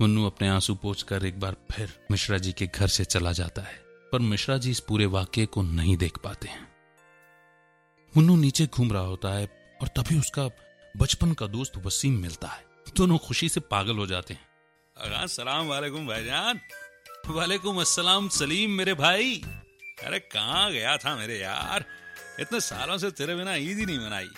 मुन्नू 0.00 0.26
अपने 0.26 0.48
आँसू 0.48 0.74
पोछकर 0.74 1.24
एक 1.26 1.40
बार 1.40 1.56
फिर 1.72 1.92
मिश्रा 2.10 2.38
जी 2.38 2.52
के 2.52 2.66
घर 2.66 2.88
से 2.88 3.04
चला 3.04 3.32
जाता 3.32 3.62
है 3.62 3.82
पर 4.12 4.18
मिश्रा 4.18 4.56
जी 4.56 4.70
इस 4.70 4.80
पूरे 4.80 5.06
वाक्य 5.06 5.46
को 5.46 5.62
नहीं 5.62 5.96
देख 5.96 6.18
पाते 6.18 6.48
हैं। 6.48 6.68
मुन्नू 8.16 8.36
नीचे 8.36 8.66
घूम 8.66 8.92
रहा 8.92 9.02
होता 9.02 9.28
है 9.28 9.46
और 9.82 9.88
तभी 9.88 10.18
उसका 10.18 10.48
बचपन 10.96 11.32
का 11.32 11.46
दोस्त 11.46 11.76
वसीम 11.76 12.18
मिलता 12.18 12.48
है। 12.48 12.64
दोनों 12.96 13.18
खुशी 13.18 13.48
से 13.48 13.60
पागल 13.60 13.96
हो 13.96 14.06
जाते 14.06 14.34
हैं। 14.34 15.26
सलाम 15.26 15.66
वालेकुम 15.66 16.06
भाईजान। 16.06 16.60
वालेकुम 17.28 17.80
अस्सलाम 17.80 18.28
सलीम 18.28 18.70
मेरे 18.70 18.94
भाई। 18.94 19.34
अरे 20.04 20.18
कहाँ 20.18 20.70
गया 20.72 20.96
था 20.96 21.16
मेरे 21.16 21.38
यार? 21.38 21.84
इतने 22.40 22.60
सालों 22.60 22.98
से 22.98 23.10
तेरे 23.10 23.34
बिना 23.34 23.54
ईद 23.54 23.78
ही 23.78 23.86
नहीं 23.86 23.98
मनाई। 23.98 24.28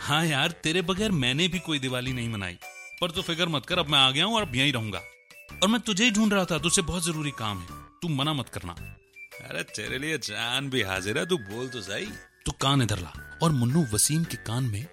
हाँ 0.00 0.24
यार 0.26 0.50
तेरे 0.50 0.82
बगैर 0.82 1.10
मैंने 1.10 1.48
भी 1.48 1.58
कोई 1.58 1.78
दिवाली 1.78 2.12
नहीं 2.12 2.28
मनाई। 2.28 2.58
पर 3.00 3.10
तू 3.10 3.22
फ़िक्र 3.22 3.46
मत 3.48 3.66
कर 3.66 3.78
अब 3.78 3.88
मैं 3.88 3.98
आ 3.98 4.10
गया 4.10 4.24
हूँ 4.24 4.34
और 4.36 4.42
अब 4.42 4.56
यहीं 4.56 4.72
रहूँगा। 4.72 4.98
और 5.62 5.68
मैं 5.68 5.80
तुझे 5.80 6.04
ही 6.04 6.10
ढूंढ 6.10 6.32
रहा 6.32 6.44
था 6.44 6.58
तुझसे 6.58 6.82
बहुत 6.82 7.04
ज़रूरी 7.04 7.30
काम 7.30 7.60
है। 7.60 7.68
तू 8.02 8.08
मना 8.08 8.32
मत 8.32 8.48
करना। 8.48 8.72
अरे 9.50 9.62
तेरे 9.62 9.98
लिए 9.98 10.18
जान 10.18 10.70
भी 10.70 10.82
हाजिर 10.82 11.18
है 11.18 11.26
तू 11.26 11.38
बोल 11.38 11.68
तो 11.68 11.80
सही। 11.80 12.06
तू 12.46 12.52
कान 12.52 12.82
इधर 12.82 12.98
ला 12.98 13.38
और 13.42 13.50
मुन्नू 13.50 13.86
वसीम 13.94 14.24
के 14.24 14.36
कान 14.36 14.64
में 14.64 14.86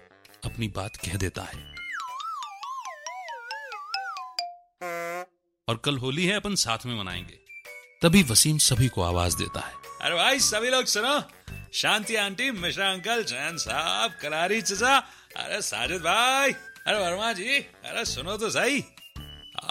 अपनी 0.44 0.68
बात 0.68 0.96
कह 0.96 1.16
देता 1.16 1.42
है। 1.42 1.78
और 5.68 5.76
कल 5.76 5.98
होली 5.98 6.26
है 6.26 6.36
अपन 6.36 6.54
साथ 6.54 6.86
में 6.86 6.98
मनाएँगे। 7.00 7.38
तभी 8.02 8.22
वसीम 8.22 8.58
सभी 8.58 8.88
को 8.88 9.02
आवाज़ 9.02 9.36
देता 9.36 9.60
है। 9.60 9.74
अरे 10.02 10.14
भाई 10.14 10.38
सभी 10.40 10.70
लोग 10.70 10.84
सुनो। 10.84 11.22
शांति 11.74 12.16
आंटी 12.16 12.50
मिश्रा 12.50 12.90
अंकल 12.90 13.24
जैन 13.24 13.56
साहब 13.56 14.10
कलारी 14.22 14.62
चचा 14.62 14.96
अरे 15.36 15.62
साजिद 15.62 16.00
भाई। 16.00 16.52
अरे 16.88 16.98
वर्मा 16.98 17.32
जी 17.32 17.58
अरे 17.58 18.04
सुनो 18.04 18.36
तो 18.36 18.50
सही। 18.50 18.80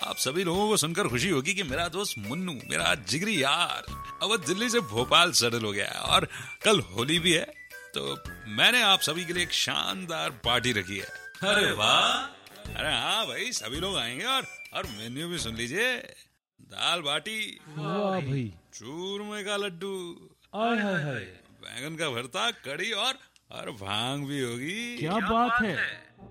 आप 0.07 0.17
सभी 0.17 0.43
लोगों 0.43 0.67
को 0.69 0.77
सुनकर 0.77 1.07
खुशी 1.07 1.29
होगी 1.29 1.53
कि 1.53 1.63
मेरा 1.63 1.87
दोस्त 1.87 2.15
मुन्नू 2.19 2.53
मेरा 2.69 2.93
जिगरी 3.09 3.41
यार 3.43 3.85
अब 4.23 4.35
दिल्ली 4.47 4.69
से 4.69 4.79
भोपाल 4.91 5.31
सेटल 5.31 5.63
हो 5.65 5.71
गया 5.71 5.87
है 5.87 5.99
और 6.15 6.27
कल 6.63 6.79
होली 6.89 7.19
भी 7.19 7.33
है 7.33 7.45
तो 7.95 8.03
मैंने 8.57 8.81
आप 8.81 8.99
सभी 8.99 9.25
के 9.25 9.33
लिए 9.33 9.43
एक 9.43 9.53
शानदार 9.53 10.29
पार्टी 10.45 10.71
रखी 10.71 10.97
है। 10.97 11.07
अरे 11.43 11.71
वाह। 11.71 12.73
अरे 12.73 12.93
हाँ 12.93 13.25
भाई 13.27 13.51
सभी 13.51 13.79
लोग 13.79 13.97
आएँगे 13.97 14.25
और 14.25 14.47
और 14.73 14.87
मेन्यू 14.97 15.27
भी 15.27 15.37
सुन 15.39 15.55
लीजिए। 15.55 15.95
दाल 16.59 17.01
बाटी 17.01 17.39
वाह 17.77 18.19
भाई। 18.19 18.51
चूरमे 18.73 19.43
का 19.43 19.57
लड्डू 19.57 19.95
आय 20.55 20.77
हाय 20.77 21.01
हाय। 21.03 21.25
बैंगन 21.63 21.95
का 21.95 22.09
भरता 22.09 22.49
कड़ी 22.65 22.91
और 22.91 23.13
और 23.51 23.71
भाँग 23.81 24.25
भी 24.27 24.41
होगी। 24.41 24.97
क्या 24.97 25.17
बात 25.29 25.61
है। 25.61 25.75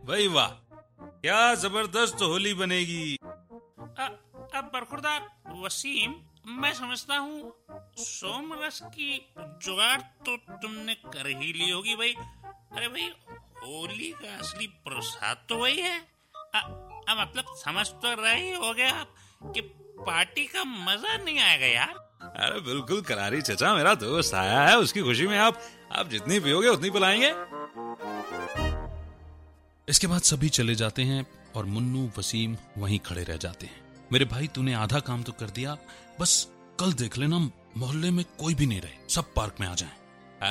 भाई 0.07 0.29
वाह 0.29 0.49
क्या 0.99 1.55
ज़बरदस्त 1.55 2.23
होली 2.23 2.53
बनेगी? 2.55 3.17
अब 3.17 4.71
बरखुरदार 4.75 5.29
वसीम 5.63 6.15
मैं 6.61 6.73
समझता 6.73 7.17
हूँ 7.17 7.53
सोमरस 7.99 8.81
की 8.87 9.11
जुगाड़ 9.37 10.01
तो 10.27 10.37
तुमने 10.37 10.95
कर 10.95 11.27
ही 11.29 11.53
ली 11.53 11.71
होगी 11.71 11.95
भाई। 11.95 12.13
अरे 12.77 12.89
भाई 12.89 13.09
होली 13.63 14.11
का 14.13 14.37
असली 14.39 14.67
प्रसाद 14.85 15.45
तो 15.49 15.57
वही 15.57 15.81
है। 15.81 15.97
आ, 16.55 16.59
आ, 16.59 17.15
मतलब 17.15 17.55
समझ 17.57 17.89
तो 17.89 18.15
रहे 18.23 18.51
हो 18.55 18.73
गए 18.75 18.91
आप 18.91 19.15
कि 19.55 19.61
पार्टी 20.01 20.45
का 20.47 20.65
मज़ा 20.65 21.17
नहीं 21.17 21.39
आएगा 21.39 21.67
यार। 21.67 21.95
अरे 22.37 22.61
बिल्कुल 22.61 23.01
करारी 23.03 23.43
चचा 23.43 23.75
मेरा 23.75 23.95
दोस्त 23.95 24.35
आया 24.35 24.61
है 24.61 24.79
उसकी 24.79 25.03
खुशी 25.03 25.27
में 25.27 25.39
आप 25.39 25.61
आप 25.93 26.09
जितनी 26.09 26.41
पियोगे 26.41 26.69
उतनी 26.69 26.91
पिलाएँगे। 26.91 27.31
इसके 29.89 30.07
बाद 30.07 30.21
सभी 30.21 30.49
चले 30.49 30.75
जाते 30.75 31.03
हैं 31.03 31.27
और 31.57 31.65
मुन्नू 31.65 32.11
वसीम 32.19 32.57
वहीं 32.79 32.99
खड़े 32.99 33.25
रह 33.25 33.37
जाते 33.37 33.67
हैं। 33.67 34.05
मेरे 34.13 34.25
भाई 34.25 34.47
तूने 34.47 34.75
आधा 34.75 35.01
काम 35.01 35.23
तो 35.23 35.33
कर 35.33 35.51
दिया 35.51 35.77
बस 36.21 36.49
कल 36.81 36.93
देख 36.93 37.19
लेना 37.19 37.39
मोहल्ले 37.77 38.11
में 38.11 38.25
कोई 38.39 38.55
भी 38.55 38.67
नहीं 38.67 38.81
रहे 38.81 39.09
सब 39.11 39.35
पार्क 39.35 39.57
में 39.61 39.67
आ 39.67 39.75
जाए। 39.75 39.93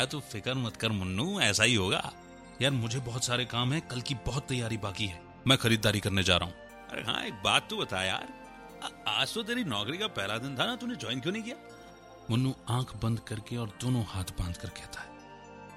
आ 0.02 0.06
तू 0.06 0.20
फ़िक्र 0.20 0.54
मत 0.54 0.76
कर 0.76 0.90
मुन्नू 0.90 1.40
ऐसा 1.40 1.64
ही 1.64 1.76
होगा। 1.76 2.14
यार 2.62 2.72
मुझे 2.72 3.00
बहुत 3.00 3.24
सारे 3.24 3.46
काम 3.46 3.74
है 3.74 3.80
कल 3.80 4.02
की 4.02 4.16
बहुत 4.16 4.48
तैयारी 4.48 4.78
बाकी 4.78 5.06
है। 5.06 5.24
मैं 5.48 5.58
खरीदारी 5.58 6.00
करने 6.00 6.24
जा 6.24 6.38
रहा 6.38 6.50
हूँ। 6.50 6.56
अरे 6.90 7.02
हाँ 7.02 7.24
एक 7.24 7.34
बात 7.34 7.70
तो 7.70 7.78
बता 7.78 8.04
यार। 8.04 8.28
आ- 8.84 9.12
आज 9.12 9.34
तो 9.34 9.44
तेरी 9.44 9.64
नौकरी 9.64 9.98
का 9.98 10.08
पहला 10.08 10.38
दिन 10.38 10.58
था 10.58 10.66
ना 10.66 10.76
तूने 10.76 10.96
ज्वाइन 10.96 11.20
क्यों 11.20 11.34
नहीं 11.34 11.44
किया? 11.44 11.56
मुन्नू 12.30 12.56
आँख 12.70 12.96
बंद 12.96 13.20
करके 13.20 13.58
और 13.58 13.78
दोनों 13.82 14.04
हाथ 14.08 14.24
बाँध 14.24 14.58
कर 14.58 14.70
कहता 14.70 15.02
है 15.02 15.10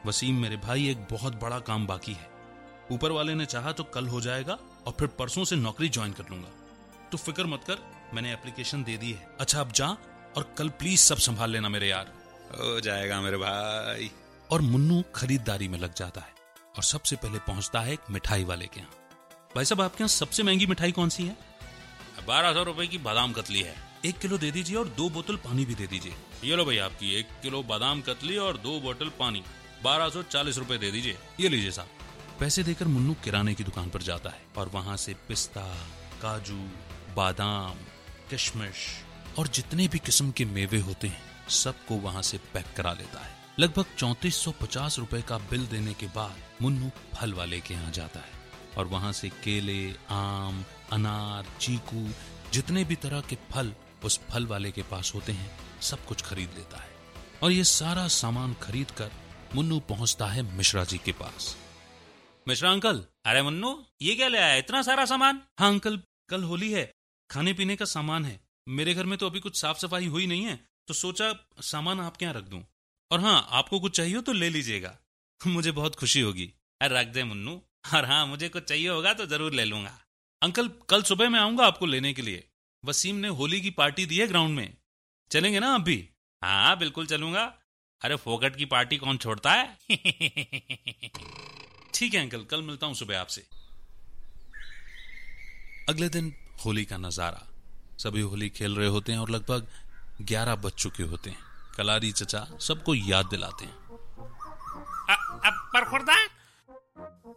वसीम 0.07 0.43
मेरे 0.43 0.57
भाई 0.57 0.91
एक 0.91 0.99
बहुत 1.11 1.41
बड़ा 1.41 1.61
काम 1.61 1.87
बाकी 1.87 2.13
है। 2.13 2.38
ऊपर 2.93 3.11
वाले 3.11 3.35
ने 3.35 3.47
चाहा 3.47 3.73
तो 3.73 3.85
कल 3.85 4.07
हो 4.09 4.21
जाएगा 4.21 4.59
और 4.87 4.93
फिर 4.99 5.09
परसों 5.09 5.45
से 5.45 5.57
नौकरी 5.57 5.89
ज्वाइन 5.89 6.13
कर 6.13 6.31
लूँगा। 6.31 6.49
तो 7.13 7.19
फ़िक्र 7.19 7.45
मत 7.47 7.65
कर 7.67 7.79
मैंने 8.15 8.33
एप्लीकेशन 8.33 8.85
दे 8.85 8.97
दी 8.97 9.11
है। 9.13 9.29
अच्छा 9.41 9.61
अब 9.61 9.73
जा 9.73 9.89
और 10.37 10.55
कल 10.59 10.69
प्लीज़ 10.79 11.01
सब 11.01 11.19
संभाल 11.19 11.51
लेना 11.51 11.69
मेरे 11.69 11.89
यार। 11.89 12.13
हो 12.55 12.81
जाएगा 12.81 13.21
मेरे 13.21 13.37
भाई। 13.37 14.11
और 14.51 14.61
मुन्नू 14.61 15.03
खरीदारी 15.15 15.69
में 15.69 15.79
लग 15.79 15.95
जाता 15.95 16.21
है 16.21 16.33
और 16.77 16.83
सबसे 16.83 17.17
पहले 17.17 17.39
पहुँचता 17.39 17.81
है 17.81 17.93
एक 17.93 18.11
मिठाई 18.11 18.45
वाले 18.45 18.67
के 18.67 18.81
यहाँ। 18.81 18.91
भाई 19.55 19.65
साहब 19.65 19.81
आपके 19.81 20.03
यहाँ 20.03 20.09
सबसे 20.09 20.43
महँगी 20.43 20.67
मिठाई 20.67 20.93
कौन 20.93 21.09
सी 21.09 21.27
है? 21.27 21.37
बारह 22.27 22.53
सौ 22.53 22.63
रुपए 22.63 22.87
की 22.87 22.99
बादाम 22.99 23.33
कतली 23.33 23.63
है। 23.63 23.75
एक 24.05 24.19
किलो 24.19 24.39
दे 24.39 24.51
दीजिए 24.51 24.77
और 24.77 24.89
दो 24.89 25.09
बोतल 25.11 25.37
पानी 25.37 25.65
भी 25.65 25.75
दे 25.75 25.87
दीजिए। 25.87 26.15
ये 26.45 26.57
लो 26.57 26.65
भाई 26.65 26.79
आपकी 26.79 27.15
एक 27.15 27.29
किलो 27.43 27.63
बादाम 27.63 28.01
कतली 28.01 28.37
और 28.37 28.57
दो 28.57 28.79
बोतल 28.81 29.09
पानी। 29.19 29.43
बारह 29.85 30.09
सौ 30.09 30.23
चालीस 30.23 30.59
रुपए 30.59 30.79
दे 30.79 30.91
दीजिए। 30.91 31.19
ये 31.41 31.49
लीजिए 31.49 31.71
साहब। 31.71 31.89
पैसे 32.41 32.63
देकर 32.63 32.87
मुन्नू 32.87 33.15
किराने 33.15 33.55
की 33.55 33.65
दुकान 33.65 33.91
पर 33.91 34.03
जाता 34.03 34.31
है 34.31 34.43
और 34.57 34.69
वहाँ 34.69 34.97
से 34.97 35.15
पिस्ता, 35.29 35.63
काजू, 36.23 36.69
बादाम, 37.17 37.75
किशमिश 38.31 38.87
और 39.39 39.49
जितने 39.49 39.89
भी 39.89 39.99
किस्म 39.99 40.31
के 40.31 40.45
मेवे 40.45 40.79
होते 40.79 41.09
हैं, 41.09 41.49
सबको 41.49 41.95
वहाँ 41.95 42.23
से 42.23 42.39
पैक 42.39 42.67
करा 42.77 42.93
लेता 42.93 43.21
है। 43.21 43.37
लगभग 43.59 43.85
चौंतीस 43.99 44.37
सौ 44.37 44.51
पचास 44.51 44.99
रुपए 44.99 45.23
का 45.23 45.39
बिल 45.39 45.67
देने 45.67 45.95
के 45.95 46.07
बाद 46.07 46.37
मुन्नू 46.63 46.91
फल 47.15 47.33
वाले 47.33 47.61
के 47.61 47.75
यहाँ 47.75 47.93
जाता 47.93 48.21
है 48.21 48.31
और 48.79 48.87
वहाँ 48.87 49.13
से 49.13 49.29
केले, 49.29 49.95
आम, 50.11 50.65
अनार, 50.93 51.47
चीकू, 51.61 52.09
जितने 52.53 52.85
भी 52.85 52.97
तरह 52.97 53.21
के 53.21 53.39
फल 53.53 53.75
उस 54.05 54.21
फल 54.31 54.47
वाले 54.47 54.71
के 54.71 54.83
पास 54.83 55.13
होते 55.15 55.33
हैं, 55.33 55.81
सब 55.81 56.07
कुछ 56.07 56.23
खरीद 56.23 56.51
लेता 56.57 56.79
है। 56.79 56.91
और 57.43 57.53
ये 57.53 57.65
सारा 57.65 58.09
सामान 58.09 58.57
खरीद 58.63 58.91
कर 58.91 59.11
मुन्नू 59.55 59.81
पहुँचता 59.81 60.27
है 60.27 60.43
मिश्रा 60.43 60.85
जी 60.85 60.99
के 60.99 61.13
पास। 61.13 61.57
मिश्रा 62.49 62.71
अंकल, 62.71 63.03
अरे 63.27 63.41
मुन्नू, 63.43 63.71
ये 64.03 64.15
क्या 64.15 64.29
ले 64.29 64.39
आया? 64.39 64.55
इतना 64.55 64.81
सारा 64.83 65.05
सामान? 65.05 65.41
हाँ 65.59 65.69
अंकल, 65.69 65.99
कल 66.29 66.43
होली 66.43 66.71
है, 66.73 66.85
खाने 67.31 67.53
पीने 67.53 67.77
का 67.77 67.85
सामान 67.85 68.25
है। 68.25 68.41
मेरे 68.69 68.95
घर 68.95 69.07
में 69.07 69.19
तो 69.19 69.27
अभी 69.27 69.41
कुछ 69.41 69.61
साफ़ 69.61 69.79
सफ़ाई 69.79 70.07
हुई 70.07 70.27
नहीं 70.27 70.45
है 70.45 70.55
तो 70.89 70.95
सोचा 70.95 71.33
सामान 71.63 72.01
आपके 72.01 72.25
यहाँ 72.25 72.35
रख 72.35 72.45
दूँ। 72.45 72.63
और 73.11 73.21
हाँ 73.21 73.49
आपको 73.51 73.81
कुछ 73.81 73.97
चाहिए 73.97 74.15
हो 74.15 74.21
तो 74.21 74.33
ले 74.33 74.49
लीजिएगा। 74.51 74.97
मुझे 75.47 75.73
बहुत 75.73 75.95
खुशी 75.95 76.21
होगी। 76.21 76.53
अरे 76.81 76.95
रख 76.95 77.07
दे 77.07 77.25
मुन्नू। 77.25 77.61
और 77.95 78.05
हाँ 78.05 78.27
मुझे 78.27 78.49
कुछ 78.49 78.65
चाहिए 78.65 78.89
होगा 78.89 79.13
तो 79.13 79.27
ज़रूर 79.27 79.53
ले 79.53 79.65
लूँगा। 79.65 79.99
अंकल, 80.43 80.69
कल 80.89 81.03
सुबह 81.03 81.29
मैं 81.29 81.41
आऊँगा 81.41 81.67
आपको 81.67 81.87
लेने 81.87 82.13
के 82.15 82.23
लिए। 82.23 82.45
वसीम 82.85 83.17
ने 83.17 83.29
होली 83.29 83.61
की 83.61 83.71
पार्टी 83.71 84.07
दी 84.07 84.19
है 84.19 84.27
ग्राउंड 84.27 84.57
में। 84.57 84.77
चलेंगे 85.31 85.61
ना 85.61 85.75
आप 85.75 85.81
भी? 85.81 86.09
हाँ 86.43 86.79
बिल्कुल 86.79 87.07
चलूँगा। 87.07 87.45
अरे 88.03 88.17
फोकट 88.17 88.57
की 88.57 88.65
पार्टी 88.65 88.97
कौन 88.97 89.19
छोड़ता 89.19 89.53
है? 89.53 89.79
ठीक 91.95 92.15
है, 92.15 92.21
अंकल, 92.21 92.45
कल 92.45 92.63
मिलता 92.63 92.87
हूँ 92.87 92.95
सुबह 92.95 93.21
आपसे। 93.21 93.47
अगले 95.89 96.09
दिन 96.09 96.35
होली 96.65 96.85
का 96.85 96.97
नज़ारा। 96.97 97.47
सभी 97.99 98.21
होली 98.21 98.49
खेल 98.49 98.77
रहे 98.77 98.89
होते 98.89 99.13
हैं 99.13 99.19
और 99.19 99.31
लगभग 99.31 99.67
ग्यारह 100.23 100.55
बज 100.55 100.73
चुके 100.73 101.03
होते 101.03 101.31
हैं। 101.31 101.39
कलारी 101.77 102.13
चचा 102.13 102.47
सबको 102.61 102.95
याद 102.95 103.27
दिलाते 103.27 103.65
हैं। 103.65 103.77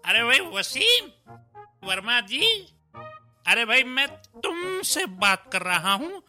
अरे 0.06 0.24
भाई, 0.24 0.40
वसीम, 0.40 1.06
वर्मा 1.88 2.20
जी, 2.22 2.68
अरे 3.48 3.66
भाई, 3.66 3.84
मैं 3.84 4.08
तुमसे 4.42 5.06
बात 5.06 5.50
कर 5.54 5.62
रहा 5.62 5.94
हूँ। 5.94 6.24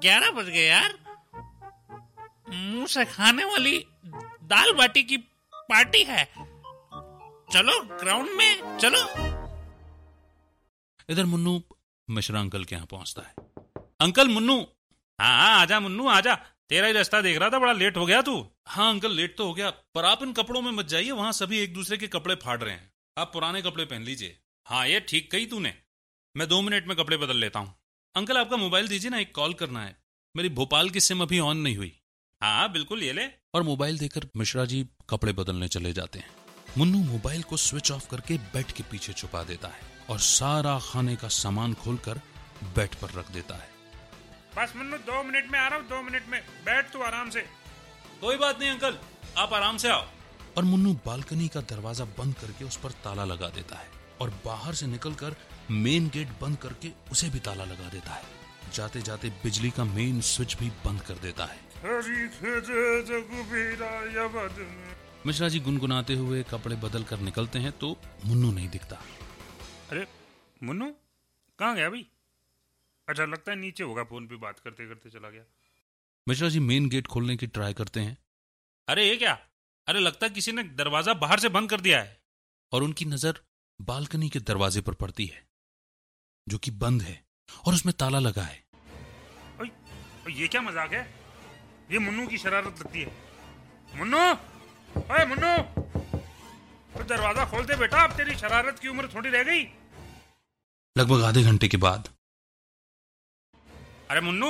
ग्यारह 0.00 0.30
बज 0.30 0.46
गए 0.46 0.66
यार। 0.66 0.98
मुँह 2.52 2.86
से 2.86 3.04
खाने 3.04 3.44
वाली 3.44 3.78
दाल 4.44 4.72
बाटी 4.72 5.02
की 5.02 5.16
पार्टी 5.54 6.02
है। 6.02 6.51
चलो 7.52 7.72
ग्राउंड 7.98 8.28
में 8.30 8.78
चलो। 8.78 9.00
इधर 11.08 11.24
मुन्नू 11.24 11.62
मिश्रा 12.08 12.40
अंकल 12.40 12.64
के 12.64 12.74
यहाँ 12.74 12.86
पहुँचता 12.86 13.22
है। 13.22 13.34
अंकल 14.00 14.28
मुन्नू। 14.28 14.56
हाँ 15.18 15.36
हाँ 15.38 15.60
आजा 15.60 15.80
मुन्नू 15.80 16.06
आजा। 16.08 16.34
तेरा 16.68 16.86
ही 16.86 16.92
रास्ता 16.92 17.20
देख 17.20 17.38
रहा 17.38 17.50
था 17.50 17.58
बड़ा 17.58 17.72
लेट 17.72 17.96
हो 17.96 18.06
गया 18.06 18.22
तू। 18.22 18.36
हाँ 18.66 18.88
अंकल 18.90 19.12
लेट 19.12 19.36
तो 19.36 19.46
हो 19.46 19.54
गया। 19.54 19.70
पर 19.70 20.04
आप 20.04 20.22
इन 20.22 20.32
कपड़ों 20.32 20.62
में 20.62 20.70
मत 20.72 20.86
जाइए 20.86 21.10
वहाँ 21.10 21.32
सभी 21.32 21.58
एक 21.58 21.74
दूसरे 21.74 21.96
के 21.96 22.08
कपड़े 22.08 22.34
फाड़ 22.34 22.60
रहे 22.62 22.74
हैं। 22.74 22.92
आप 23.16 23.32
पुराने 23.32 23.62
कपड़े 23.62 23.84
पहन 23.84 24.02
लीजिए। 24.02 24.38
हाँ 24.66 24.86
ये 24.88 25.00
ठीक 25.00 25.30
कही 25.32 25.46
तूने। 25.46 25.74
मैं 26.34 26.48
दो 26.48 26.60
मिनट 26.62 26.86
में 26.86 26.96
कपड़े 26.96 27.16
बदल 27.16 27.36
लेता 27.36 27.58
हूँ। 27.58 27.74
अंकल 28.14 28.36
आपका 28.36 28.56
मोबाइल 28.56 28.88
दीजिए 28.88 29.10
ना 29.10 29.18
एक 29.18 29.34
कॉल 29.34 29.54
करना 29.54 29.84
है। 29.84 29.96
मेरी 30.34 30.48
भोपाल 30.48 30.90
की 30.90 31.00
सिम 31.00 31.22
अभी 31.22 31.38
ऑन 31.38 31.58
नहीं 31.58 31.76
हुई। 31.76 31.92
हाँ 32.40 32.58
हाँ 32.58 32.72
बिल्कुल 32.72 33.02
ये 33.02 33.12
ले। 33.12 33.26
और 33.54 33.62
मोबाइल 33.62 33.98
देकर 33.98 34.28
मिश्रा 34.36 34.64
जी 34.64 34.86
कपड़े 35.10 35.32
बदलने 35.32 35.68
चले 35.68 35.92
जाते 35.92 36.18
हैं। 36.18 36.41
मुन्नू 36.78 36.98
मोबाइल 36.98 37.42
को 37.42 37.56
स्विच 37.56 37.90
ऑफ़ 37.92 38.08
करके 38.10 38.36
बेड 38.52 38.66
के 38.66 38.82
पीछे 38.82 39.12
छुपा 39.12 39.42
देता 39.44 39.68
है 39.68 39.80
और 40.10 40.18
सारा 40.18 40.78
खाने 40.78 41.16
का 41.16 41.28
सामान 41.28 41.74
खोलकर 41.74 42.20
बेड 42.76 42.94
पर 42.94 43.10
रख 43.10 43.30
देता 43.30 43.54
है। 43.54 43.68
बस 44.56 44.72
मुन्नू 44.76 44.96
दो 44.96 45.22
मिनट 45.22 45.50
में 45.52 45.58
आ 45.58 45.66
रहा 45.68 45.78
हूँ 45.78 45.88
दो 45.88 46.02
मिनट 46.02 46.28
में। 46.28 46.40
बैठ 46.64 46.92
तू 46.92 47.02
आराम 47.02 47.30
से। 47.30 47.40
कोई 48.20 48.36
बात 48.36 48.60
नहीं 48.60 48.70
अंकल। 48.70 48.98
आप 49.38 49.52
आराम 49.52 49.76
से 49.76 49.88
आओ। 49.88 50.06
और 50.56 50.64
मुन्नू 50.64 50.92
बालकनी 51.06 51.48
का 51.48 51.60
दरवाज़ा 51.60 52.04
बंद 52.18 52.34
करके 52.34 52.64
उस 52.64 52.76
पर 52.76 52.90
ताला 53.04 53.24
लगा 53.24 53.48
देता 53.48 53.76
है 53.76 53.88
और 54.20 54.30
बाहर 54.44 54.74
से 54.74 54.86
निकलकर 54.86 55.36
मेन 55.70 56.08
गेट 56.08 56.28
बंद 56.40 56.56
करके 56.56 56.92
उसे 57.12 57.28
भी 57.28 57.38
ताला 57.40 57.64
लगा 57.64 57.88
देता 57.88 58.12
है। 58.12 58.24
जाते 58.74 59.02
जाते 59.02 59.28
बिजली 59.44 59.70
का 59.70 59.84
मेन 59.84 60.20
स्विच 60.20 60.56
भी 60.56 60.70
बंद 60.84 61.00
कर 61.00 61.14
देता 61.22 61.44
है। 61.44 61.58
मिश्रा 65.26 65.48
जी 65.48 65.58
गुनगुनाते 65.60 66.14
हुए 66.14 66.42
कपड़े 66.42 66.76
बदल 66.76 67.02
कर 67.04 67.18
निकलते 67.20 67.58
हैं 67.58 67.72
तो 67.72 67.96
मुन्नू 68.26 68.50
नहीं 68.52 68.68
दिखता। 68.68 68.96
अरे 69.90 70.06
मुन्नू? 70.62 70.90
कहाँ 71.58 71.74
गया 71.76 71.90
भाई? 71.90 72.06
अच्छा 73.08 73.24
लगता 73.24 73.52
है 73.52 73.58
नीचे 73.58 73.84
होगा 73.84 74.04
फ़ोन 74.04 74.26
पे 74.26 74.36
बात 74.36 74.58
करते 74.58 74.88
करते 74.88 75.10
चला 75.10 75.30
गया। 75.30 75.44
मिश्रा 76.26 76.48
जी 76.48 76.60
मेन 76.60 76.88
गेट 76.88 77.06
खोलने 77.06 77.36
की 77.36 77.46
ट्राई 77.48 77.74
करते 77.74 78.00
हैं। 78.00 78.16
अरे 78.88 79.08
ये 79.08 79.16
क्या? 79.16 79.38
अरे 79.86 80.00
लगता 80.00 80.26
है 80.26 80.32
किसी 80.32 80.52
ने 80.52 80.62
दरवाज़ा 80.74 81.14
बाहर 81.16 81.38
से 81.38 81.48
बंद 81.50 81.70
कर 81.70 81.80
दिया 81.80 82.00
है। 82.00 82.20
और 82.72 82.82
उनकी 82.82 83.04
नज़र 83.04 83.40
बालकनी 83.80 84.28
के 84.28 84.40
दरवाजे 84.42 84.80
पर 84.80 84.94
पड़ती 84.96 85.26
है 85.26 85.46
जो 86.46 86.58
कि 86.58 86.70
बंद 86.78 87.02
है 87.02 87.22
और 87.66 87.74
उसमें 87.74 87.94
ताला 87.98 88.18
लगा 88.18 88.42
है। 88.42 88.62
ये 90.32 90.48
क्या 90.48 90.60
मज़ाक 90.62 90.92
है? 90.92 91.02
ये 91.92 91.98
मुन्नू 91.98 92.26
की 92.26 92.38
शरारत 92.38 92.80
लगती 92.80 93.00
है। 93.00 93.12
मुन्नू! 93.94 94.18
ओए 94.96 95.24
मुन्नू 95.26 95.52
तो 96.94 97.04
दरवाज़ा 97.06 97.44
खोल 97.50 97.64
दे 97.66 97.76
बेटा 97.76 98.02
अब 98.04 98.12
तेरी 98.16 98.34
शरारत 98.36 98.78
की 98.78 98.88
उम्र 98.88 99.08
थोड़ी 99.14 99.30
रह 99.30 99.42
गई। 99.42 99.62
लगभग 100.96 101.22
आधे 101.24 101.42
घंटे 101.44 101.68
के 101.68 101.76
बाद। 101.78 102.08
अरे 104.10 104.20
मुन्नू 104.20 104.48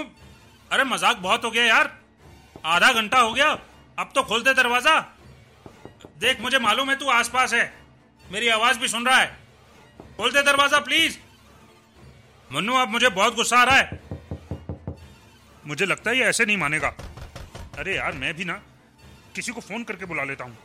अरे 0.70 0.84
मज़ाक 0.86 1.16
बहुत 1.18 1.44
हो 1.44 1.50
गया 1.50 1.64
यार। 1.64 1.90
आधा 2.66 2.92
घंटा 2.92 3.20
हो 3.20 3.32
गया 3.32 3.46
अब 3.98 4.12
तो 4.14 4.22
खोल 4.22 4.42
दे 4.42 4.54
दरवाज़ा। 4.54 4.98
देख 6.20 6.40
मुझे 6.40 6.58
मालूम 6.60 6.90
है 6.90 6.96
तू 6.98 7.08
आसपास 7.10 7.52
है। 7.54 7.64
मेरी 8.24 8.48
आवाज़ 8.50 8.78
भी 8.78 8.88
सुन 8.88 9.06
रहा 9.06 9.18
है। 9.18 9.28
खोल 10.16 10.32
दे 10.32 10.42
दरवाज़ा 10.42 10.78
प्लीज़। 10.80 11.18
मुन्नू 12.50 12.74
अब 12.76 12.88
मुझे 12.88 13.08
बहुत 13.10 13.34
गुस्सा 13.34 13.58
आ 13.58 13.64
रहा 13.64 13.76
है। 13.76 14.00
मुझे 15.64 15.86
लगता 15.86 16.10
है 16.10 16.18
ये 16.18 16.24
ऐसे 16.24 16.44
नहीं 16.44 16.56
मानेगा। 16.56 16.88
अरे 17.78 17.96
यार 17.96 18.12
मैं 18.14 18.34
भी 18.34 18.44
ना 18.44 18.60
किसी 19.34 19.52
को 19.52 19.60
फ़ोन 19.60 19.84
करके 19.84 20.04
बुला 20.04 20.24
लेता 20.24 20.44
हूँ। 20.44 20.56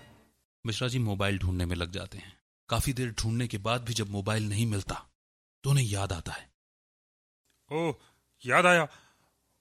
मिश्रा 0.65 0.87
जी 0.87 0.99
मोबाइल 0.99 1.37
ढूँढने 1.39 1.65
में 1.65 1.75
लग 1.75 1.91
जाते 1.91 2.17
हैं। 2.17 2.37
काफ़ी 2.69 2.93
देर 2.93 3.11
ढूँढने 3.11 3.47
के 3.47 3.57
बाद 3.57 3.81
भी 3.81 3.93
जब 3.93 4.09
मोबाइल 4.09 4.49
नहीं 4.49 4.65
मिलता 4.65 4.95
तो 5.63 5.69
उन्हें 5.69 5.85
याद 5.85 6.13
आता 6.13 6.31
है। 6.31 6.49
ओह 7.71 7.93
याद 8.43 8.65
आया। 8.65 8.87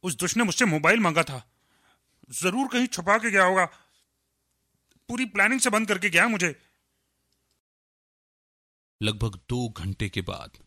उस 0.05 0.15
दुष्ट 0.15 0.37
ने 0.37 0.45
मुझसे 0.45 0.65
मोबाइल 0.65 1.01
मांगा 1.01 1.23
था। 1.23 1.43
ज़रूर 2.31 2.69
कहीं 2.69 2.87
छुपा 2.87 3.19
के 3.19 3.31
गया 3.31 3.45
होगा। 3.45 3.65
पूरी 5.09 5.25
प्लानिंग 5.25 5.61
से 5.61 5.71
बंद 5.71 5.89
करके 5.89 6.11
गया 6.11 6.27
मुझे। 6.29 6.55
लगभग 9.03 9.41
दो 9.49 9.69
घंटे 9.69 10.09
के 10.09 10.21
बाद। 10.21 10.59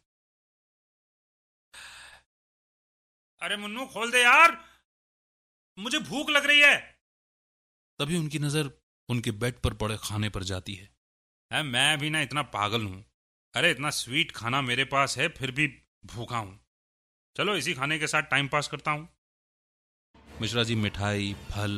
अरे 3.41 3.57
मुन्नू 3.57 3.85
खोल 3.85 4.11
दे 4.11 4.23
यार। 4.23 4.57
मुझे 5.77 5.99
भूख 5.99 6.29
लग 6.29 6.45
रही 6.45 6.59
है। 6.59 6.98
तभी 7.99 8.17
उनकी 8.17 8.39
नज़र 8.39 8.69
उनके 9.09 9.31
बेड 9.31 9.59
पर 9.59 9.73
पड़े 9.73 9.97
खाने 9.97 10.29
पर 10.29 10.43
जाती 10.43 10.73
है। 10.75 10.89
है 11.51 11.63
मैं 11.63 11.97
भी 11.99 12.09
ना 12.09 12.21
इतना 12.21 12.41
पागल 12.41 12.83
हूँ। 12.83 13.03
अरे 13.53 13.71
इतना 13.71 13.89
स्वीट 13.89 14.31
खाना 14.31 14.61
मेरे 14.61 14.83
पास 14.85 15.17
है 15.17 15.27
फिर 15.29 15.51
भी 15.51 15.67
भूखा 16.05 16.37
हूँ। 16.37 16.59
चलो 17.35 17.55
इसी 17.55 17.73
खाने 17.73 17.99
के 17.99 18.07
साथ 18.07 18.21
टाइम 18.21 18.47
पास 18.47 18.67
करता 18.67 18.91
हूँ। 18.91 19.07
मिश्रा 20.41 20.63
जी 20.63 20.75
मिठाई 20.75 21.33
फल 21.49 21.75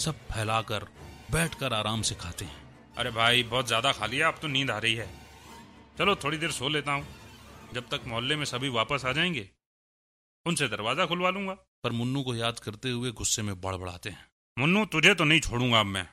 सब 0.00 0.18
फैलाकर 0.28 0.84
बैठकर 1.30 1.72
आराम 1.72 2.02
से 2.02 2.14
खाते 2.14 2.44
हैं। 2.44 2.94
अरे 2.96 3.10
भाई 3.10 3.42
बहुत 3.42 3.66
ज़्यादा 3.66 3.92
खा 3.92 4.06
लिया 4.06 4.28
अब 4.28 4.38
तो 4.42 4.48
नींद 4.48 4.70
आ 4.70 4.78
रही 4.78 4.94
है। 4.94 5.08
चलो 5.98 6.16
थोड़ी 6.16 6.38
देर 6.38 6.50
सो 6.50 6.68
लेता 6.68 6.92
हूँ। 6.92 7.06
जब 7.74 7.88
तक 7.88 8.06
मोहल्ले 8.06 8.36
में 8.36 8.44
सभी 8.44 8.68
वापस 8.68 9.04
आ 9.04 9.12
जाएँगे 9.12 9.48
उनसे 10.46 10.68
दरवाज़ा 10.68 11.06
खुलवा 11.06 11.30
लूँगा। 11.30 11.54
पर 11.84 11.92
मुन्नू 11.92 12.22
को 12.22 12.34
याद 12.34 12.58
करते 12.58 12.90
हुए 12.90 13.10
गुस्से 13.12 13.42
में 13.42 13.60
बड़बड़ाते 13.60 14.10
हैं। 14.10 14.26
मुन्नू, 14.58 14.84
तुझे 14.84 15.14
तो 15.14 15.24
नहीं 15.24 15.40
छोड़ूँगा 15.40 15.80
अब 15.80 15.86
मैं। 15.86 16.08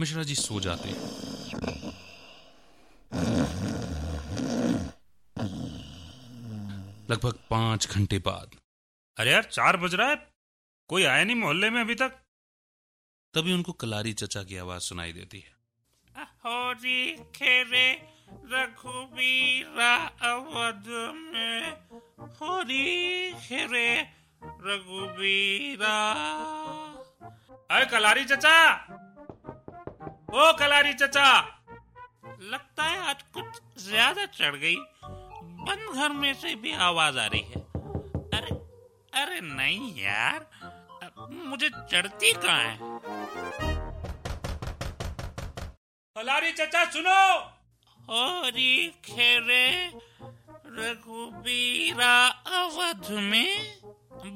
मिश्रा 0.00 0.22
जी 0.22 0.34
सो 0.34 0.60
जाते 0.60 0.88
लगभग 7.12 7.38
पाँच 7.50 7.88
घंटे 7.88 8.18
बाद। 8.18 8.50
अरे 9.16 9.32
यार, 9.32 9.42
चार 9.42 9.76
बज 9.76 9.94
रहा 9.94 10.08
है। 10.08 10.32
कोई 10.88 11.04
आया 11.04 11.24
नहीं 11.24 11.36
मोहल्ले 11.36 11.70
में 11.70 11.80
अभी 11.80 11.94
तक। 11.94 12.08
तभी 13.34 13.52
उनको 13.52 13.72
कलारी 13.72 14.12
चचा 14.12 14.42
की 14.42 14.56
आवाज़ 14.56 14.82
सुनाई 14.82 15.12
देती 15.12 15.40
है। 15.40 15.52
खेरे 17.22 17.92
अवध 20.22 20.84
में। 21.14 21.72
होरी 22.28 23.32
खेरे 23.32 24.00
रघुबीरा 24.44 26.14
अरे 27.72 27.84
कलारी 27.86 28.24
चचा। 28.24 28.56
ओ 30.32 30.52
कलारी 30.58 30.92
चचा। 30.94 31.28
लगता 32.52 32.84
है 32.84 32.98
आज 33.08 33.22
कुछ 33.34 33.60
ज़्यादा 33.82 34.24
चढ़ 34.34 34.56
गई। 34.56 34.76
बंद 35.68 35.96
घर 35.96 36.12
में 36.12 36.32
से 36.34 36.54
भी 36.54 36.72
आवाज़ 36.86 37.18
आ 37.18 37.26
रही 37.26 37.40
है। 37.40 37.60
अरे 38.36 38.54
अरे 39.22 39.40
नहीं 39.42 39.90
यार। 40.02 40.46
मुझे 41.30 41.68
चढ़ती 41.68 42.32
कहाँ 42.32 42.58
है? 42.58 42.76
कलारी 46.16 46.52
चचा, 46.52 46.84
सुनो। 46.84 47.20
होरी 48.08 48.88
खेरे 49.04 49.66
रघुबीरा 50.76 52.16
अवध 52.58 53.10
में 53.22 53.52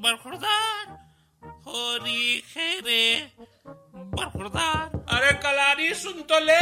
बरखुरदार 0.02 1.04
होरी 1.66 2.40
खेरे 2.40 3.04
बरखुरदार 4.16 4.98
अरे 5.16 5.32
कलारी 5.32 5.94
सुन 5.94 6.22
तो 6.22 6.38
ले। 6.38 6.60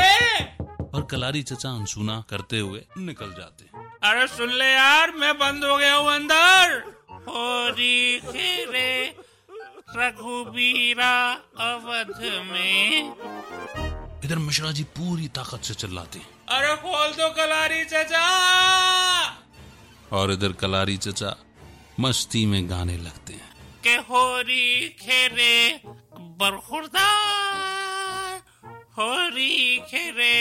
और 0.95 1.07
कलारी 1.11 1.43
चचा 1.43 1.71
अनसुना 1.71 2.25
करते 2.31 2.59
हुए 2.59 2.85
निकल 2.99 3.31
जाते 3.33 3.65
हैं। 3.65 3.87
अरे 4.05 4.27
सुन 4.27 4.53
ले 4.53 4.73
यार 4.73 5.11
मैं 5.11 5.33
बंद 5.39 5.65
हो 5.65 5.77
गया 5.77 5.95
हूँ 5.95 6.11
अंदर। 6.13 6.79
होरी 7.29 8.21
खेरे 8.21 9.17
रघुबीरा 9.97 11.15
अवध 11.61 12.21
में। 12.53 13.15
इधर 14.25 14.39
मिश्रा 14.39 14.71
जी 14.73 14.85
पूरी 14.85 15.29
ताकत 15.29 15.65
से 15.65 15.75
चिल्लाते 15.75 16.19
हैं। 16.19 16.29
अरे 16.49 16.75
खोल 16.77 17.11
दो 17.13 17.29
कलारी 17.31 17.85
चचा। 17.85 18.27
और 20.13 20.33
इधर 20.33 20.53
कलारी 20.53 20.97
चचा 20.97 21.37
मस्ती 22.01 22.47
में 22.47 22.71
गाने 22.71 22.97
लगते 22.97 23.33
हैं। 23.33 23.54
के 23.85 23.95
होरी 24.09 24.89
खेरे 25.01 25.55
बरखुरदार 26.41 27.03
होरी 28.99 29.55
खेरे 29.91 30.37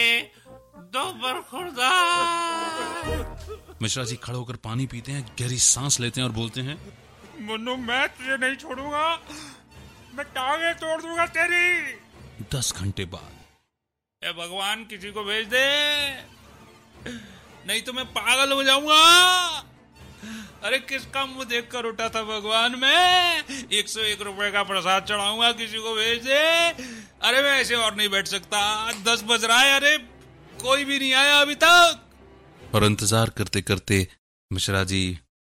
दो 0.94 1.04
बरखुरदार 1.24 1.82
मिश्रा 3.82 4.04
जी 4.04 4.16
खड़े 4.16 4.38
होकर 4.38 4.56
पानी 4.66 4.86
पीते 4.86 5.12
हैं 5.12 5.24
गहरी 5.40 5.60
सांस 5.60 6.00
लेते 6.00 6.22
हैं 6.22 6.28
और 6.28 6.34
बोलते 6.34 6.62
हैं 6.62 6.76
मुन्नू 7.42 7.76
मैं 7.76 8.06
तुझे 8.10 8.38
नहीं 8.38 8.56
छोड़ूँगा। 8.56 9.06
मैं 10.16 10.26
टांगे 10.34 10.72
तोड़ 10.82 11.02
दूँगा 11.02 11.26
तेरी। 11.36 11.68
दस 12.54 12.68
घंटे 12.78 13.06
बाद। 13.06 13.32
ए 14.22 14.32
भगवान 14.34 14.78
किसी 14.86 15.10
को 15.12 15.24
भेज 15.24 15.46
दे। 15.48 15.68
नहीं 17.68 17.82
तो 17.82 17.94
मैं 17.94 18.06
पागल 18.14 18.52
हो 18.52 18.64
जाऊँगा। 18.64 19.02
अरे 20.64 20.78
किसका 20.80 21.26
मुँह 21.26 21.46
देख 21.46 21.68
कर 21.72 21.86
उठा 21.86 22.08
था 22.10 22.22
भगवान 22.24 22.76
मैं? 22.80 23.44
एक 23.70 23.90
सौ 23.90 24.02
एक 24.02 24.22
रुपए 24.22 24.52
का 24.52 24.62
प्रसाद 24.64 25.06
चढ़ाऊँगा 25.06 25.52
किसी 25.52 25.78
को 25.78 25.94
भेज 25.96 26.24
दे। 26.24 26.38
अरे 27.22 27.42
मैं 27.42 27.60
ऐसे 27.62 27.76
और 27.76 27.96
नहीं 27.96 28.10
बैठ 28.10 28.28
सकता। 28.28 28.60
दस 29.04 29.24
बज 29.24 29.46
रहा 29.46 29.60
है 29.60 29.76
अरे 29.76 29.98
कोई 30.62 30.86
भी 30.86 31.00
नहीं 31.00 31.14
आया 31.14 31.40
अभी 31.42 31.56
तक। 31.64 32.00
और 32.76 32.84
इंतज़ार 32.84 33.30
करते 33.30 33.62
करते 33.62 34.08
मिश्रा 34.52 34.84
जी 34.84 35.02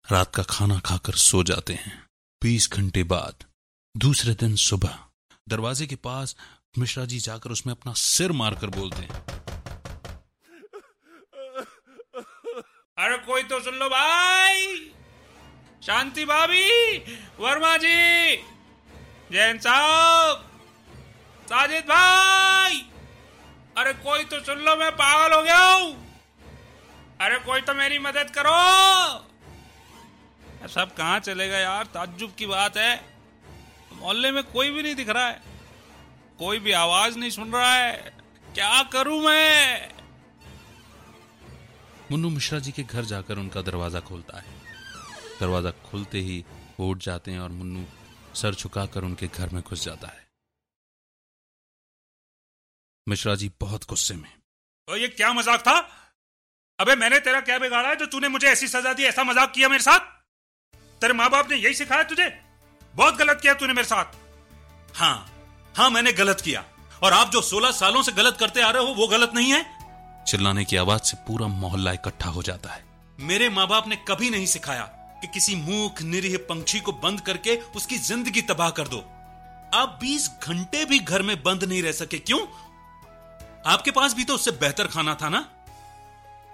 रात 0.05 0.35
का 0.35 0.43
खाना 0.51 0.79
खाकर 0.81 1.15
सो 1.21 1.43
जाते 1.43 1.75
हैं। 1.75 1.93
बीस 2.43 2.69
घंटे 2.73 3.03
बाद 3.05 3.45
दूसरे 3.95 4.35
दिन 4.35 4.57
सुबह 4.63 4.99
दरवाजे 5.49 5.87
के 5.87 5.97
पास 6.05 6.37
मिश्रा 6.79 7.05
जी 7.05 7.19
जाकर 7.21 7.51
उसमें 7.51 7.73
अपना 7.75 7.93
सिर 7.97 8.33
मारकर 8.33 8.77
बोलते 8.77 9.03
हैं। 9.03 9.25
अरे 12.99 13.17
कोई 13.27 13.43
तो 13.45 13.61
सुन 13.61 13.75
लो 13.75 13.89
भाई। 13.89 14.93
शांति 15.87 16.25
भाभी, 16.25 16.97
वर्मा 17.41 17.77
जी, 17.77 18.37
जैन 19.33 19.59
साहब, 19.59 20.51
साजिद 21.47 21.85
भाई। 21.85 22.87
अरे 23.79 23.93
कोई 23.93 24.25
तो 24.25 24.41
सुन 24.41 24.59
लो, 24.59 24.77
मैं 24.77 24.93
पागल 24.93 25.37
हो 25.37 25.43
गया 25.43 25.59
हूँ। 25.59 26.19
अरे 27.21 27.39
कोई 27.39 27.61
तो 27.61 27.75
मेरी 27.75 27.99
मदद 27.99 28.33
करो। 28.39 29.37
सब 30.69 30.95
कहाँ 30.95 31.21
चलेगा 31.21 31.59
यार, 31.59 31.87
ताज्जुब 31.87 32.35
की 32.39 32.47
बात 32.47 32.77
है। 32.77 33.05
मोहल्ले 33.93 34.31
में 34.31 34.45
कोई 34.45 34.71
भी 34.71 34.83
नहीं 34.83 34.95
दिख 34.95 35.09
रहा 35.09 35.27
है। 35.27 35.43
कोई 36.39 36.59
भी 36.59 36.73
आवाज़ 36.73 37.19
नहीं 37.19 37.31
सुन 37.31 37.53
रहा 37.53 37.75
है। 37.75 38.13
क्या 38.55 38.83
करूँ 38.83 39.23
मैं? 39.23 39.89
मुन्नू 42.11 42.31
मिश्रा 42.31 42.59
जी 42.59 42.73
के 42.73 42.83
घर 42.83 43.05
जाकर 43.05 43.39
उनका 43.39 43.63
दरवाज़ा 43.63 44.01
खोलता 44.01 44.39
है। 44.39 44.56
दरवाज़ा 45.41 45.71
खुलते 45.91 46.21
ही 46.21 46.45
वो 46.81 46.89
उठ 46.91 46.99
जाते 46.99 47.31
हैं 47.31 47.41
और 47.41 47.51
मुन्नू 47.51 47.85
सर 48.35 48.55
झुकाकर 48.55 49.05
उनके 49.05 49.27
घर 49.27 49.49
में 49.49 49.63
घुस 49.63 49.85
जाता 49.85 50.09
है। 50.09 50.25
मिश्रा 53.07 53.35
जी 53.35 53.51
बहुत 53.61 53.85
गुस्से 53.89 54.15
में। 54.15 54.31
तो 54.89 54.97
ये 54.97 55.09
क्या 55.09 55.33
मज़ाक 55.33 55.61
था? 55.61 55.77
अबे 56.79 56.95
मैंने 56.95 57.19
तेरा 57.21 57.41
क्या 57.41 57.59
बिगाड़ा 57.59 57.89
है 57.89 57.97
जो 57.97 58.07
तूने 58.07 58.29
मुझे 58.29 58.47
ऐसी 58.49 58.69
सजा 58.69 58.93
दी 58.93 59.05
ऐसा 59.05 59.25
मज़ाक 59.25 59.53
किया 59.53 59.69
मेरे 59.69 59.83
साथ? 59.83 60.01
तेरे 61.01 61.13
माँ 61.13 61.31
बाप 61.31 61.51
ने 61.51 61.57
यही 61.57 61.75
सिखाया 61.75 62.03
तुझे? 62.03 62.29
बहुत 62.95 63.17
गलत 63.17 63.39
किया 63.43 63.55
तूने 63.55 63.73
मेरे 63.73 63.89
साथ। 63.89 64.17
हाँ 64.95 65.17
हाँ 65.75 65.89
मैंने 65.91 66.13
गलत 66.13 66.41
किया। 66.41 66.65
और 67.03 67.13
आप 67.13 67.31
जो 67.31 67.43
सोलह 67.43 67.71
सालों 67.71 68.03
से 68.03 68.13
गलत 68.13 68.37
करते 68.41 68.63
आ 68.63 68.71
रहे 68.71 68.83
हो 68.83 68.95
वो 68.95 69.07
गलत 69.09 69.33
नहीं 69.35 69.53
है? 69.53 69.65
चिल्लाने 70.25 70.65
की 70.65 70.77
आवाज़ 70.77 71.03
से 71.03 71.17
पूरा 71.27 71.47
मोहल्ला 71.47 71.93
इकट्ठा 71.93 72.31
हो 72.31 72.43
जाता 72.43 72.71
है। 72.71 72.85
मेरे 73.21 73.49
माँ 73.49 73.67
बाप 73.69 73.89
ने 73.89 73.97
कभी 74.09 74.31
नहीं 74.31 74.47
सिखाया। 74.47 74.85
कि 75.21 75.27
किसी 75.27 75.57
मूख 75.57 76.03
निरीह 76.03 76.37
पंछी 76.37 76.81
को 76.81 76.93
बंद 76.93 77.21
करके 77.21 77.57
उसकी 77.57 77.99
ज़िंदगी 77.99 78.43
तबाह 78.43 78.71
कर 78.71 78.89
दो। 78.89 78.99
आप 79.75 79.99
20 80.03 80.31
घंटे 80.43 80.85
भी 80.85 80.99
घर 80.99 81.23
में 81.23 81.43
बंद 81.43 81.65
नहीं 81.65 81.83
रह 81.83 81.93
सके 81.93 82.19
क्यों? 82.19 82.41
आपके 83.67 83.91
पास 83.91 84.15
भी 84.15 84.25
तो 84.25 84.35
उससे 84.35 84.51
बेहतर 84.51 84.87
खाना 84.87 85.15
था 85.15 85.29
ना? 85.29 85.41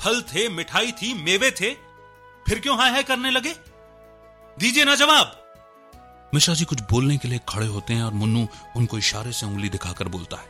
फल 0.01 0.23
थे 0.23 0.49
मिठाई 0.49 0.93
थी 0.93 1.15
मेवे 1.15 1.51
थे 1.51 1.75
फिर 2.47 2.59
क्यों 2.59 2.79
हाय 2.79 2.91
हाय 2.91 3.03
करने 3.03 3.31
लगे? 3.31 3.55
दीजिए 4.59 4.85
ना 4.85 4.95
जवाब। 4.95 5.39
मिश्रा 6.35 6.55
जी 6.55 6.65
कुछ 6.65 6.81
बोलने 6.81 7.17
के 7.19 7.29
लिए 7.29 7.41
खड़े 7.49 7.67
होते 7.67 7.95
हैं 7.95 8.03
और 8.03 8.13
मुन्नू 8.13 8.49
उनको 8.77 8.99
इशारे 8.99 9.33
से 9.33 9.47
उंगली 9.47 9.69
दिखाकर 9.69 10.09
बोलता 10.09 10.37
है। 10.37 10.47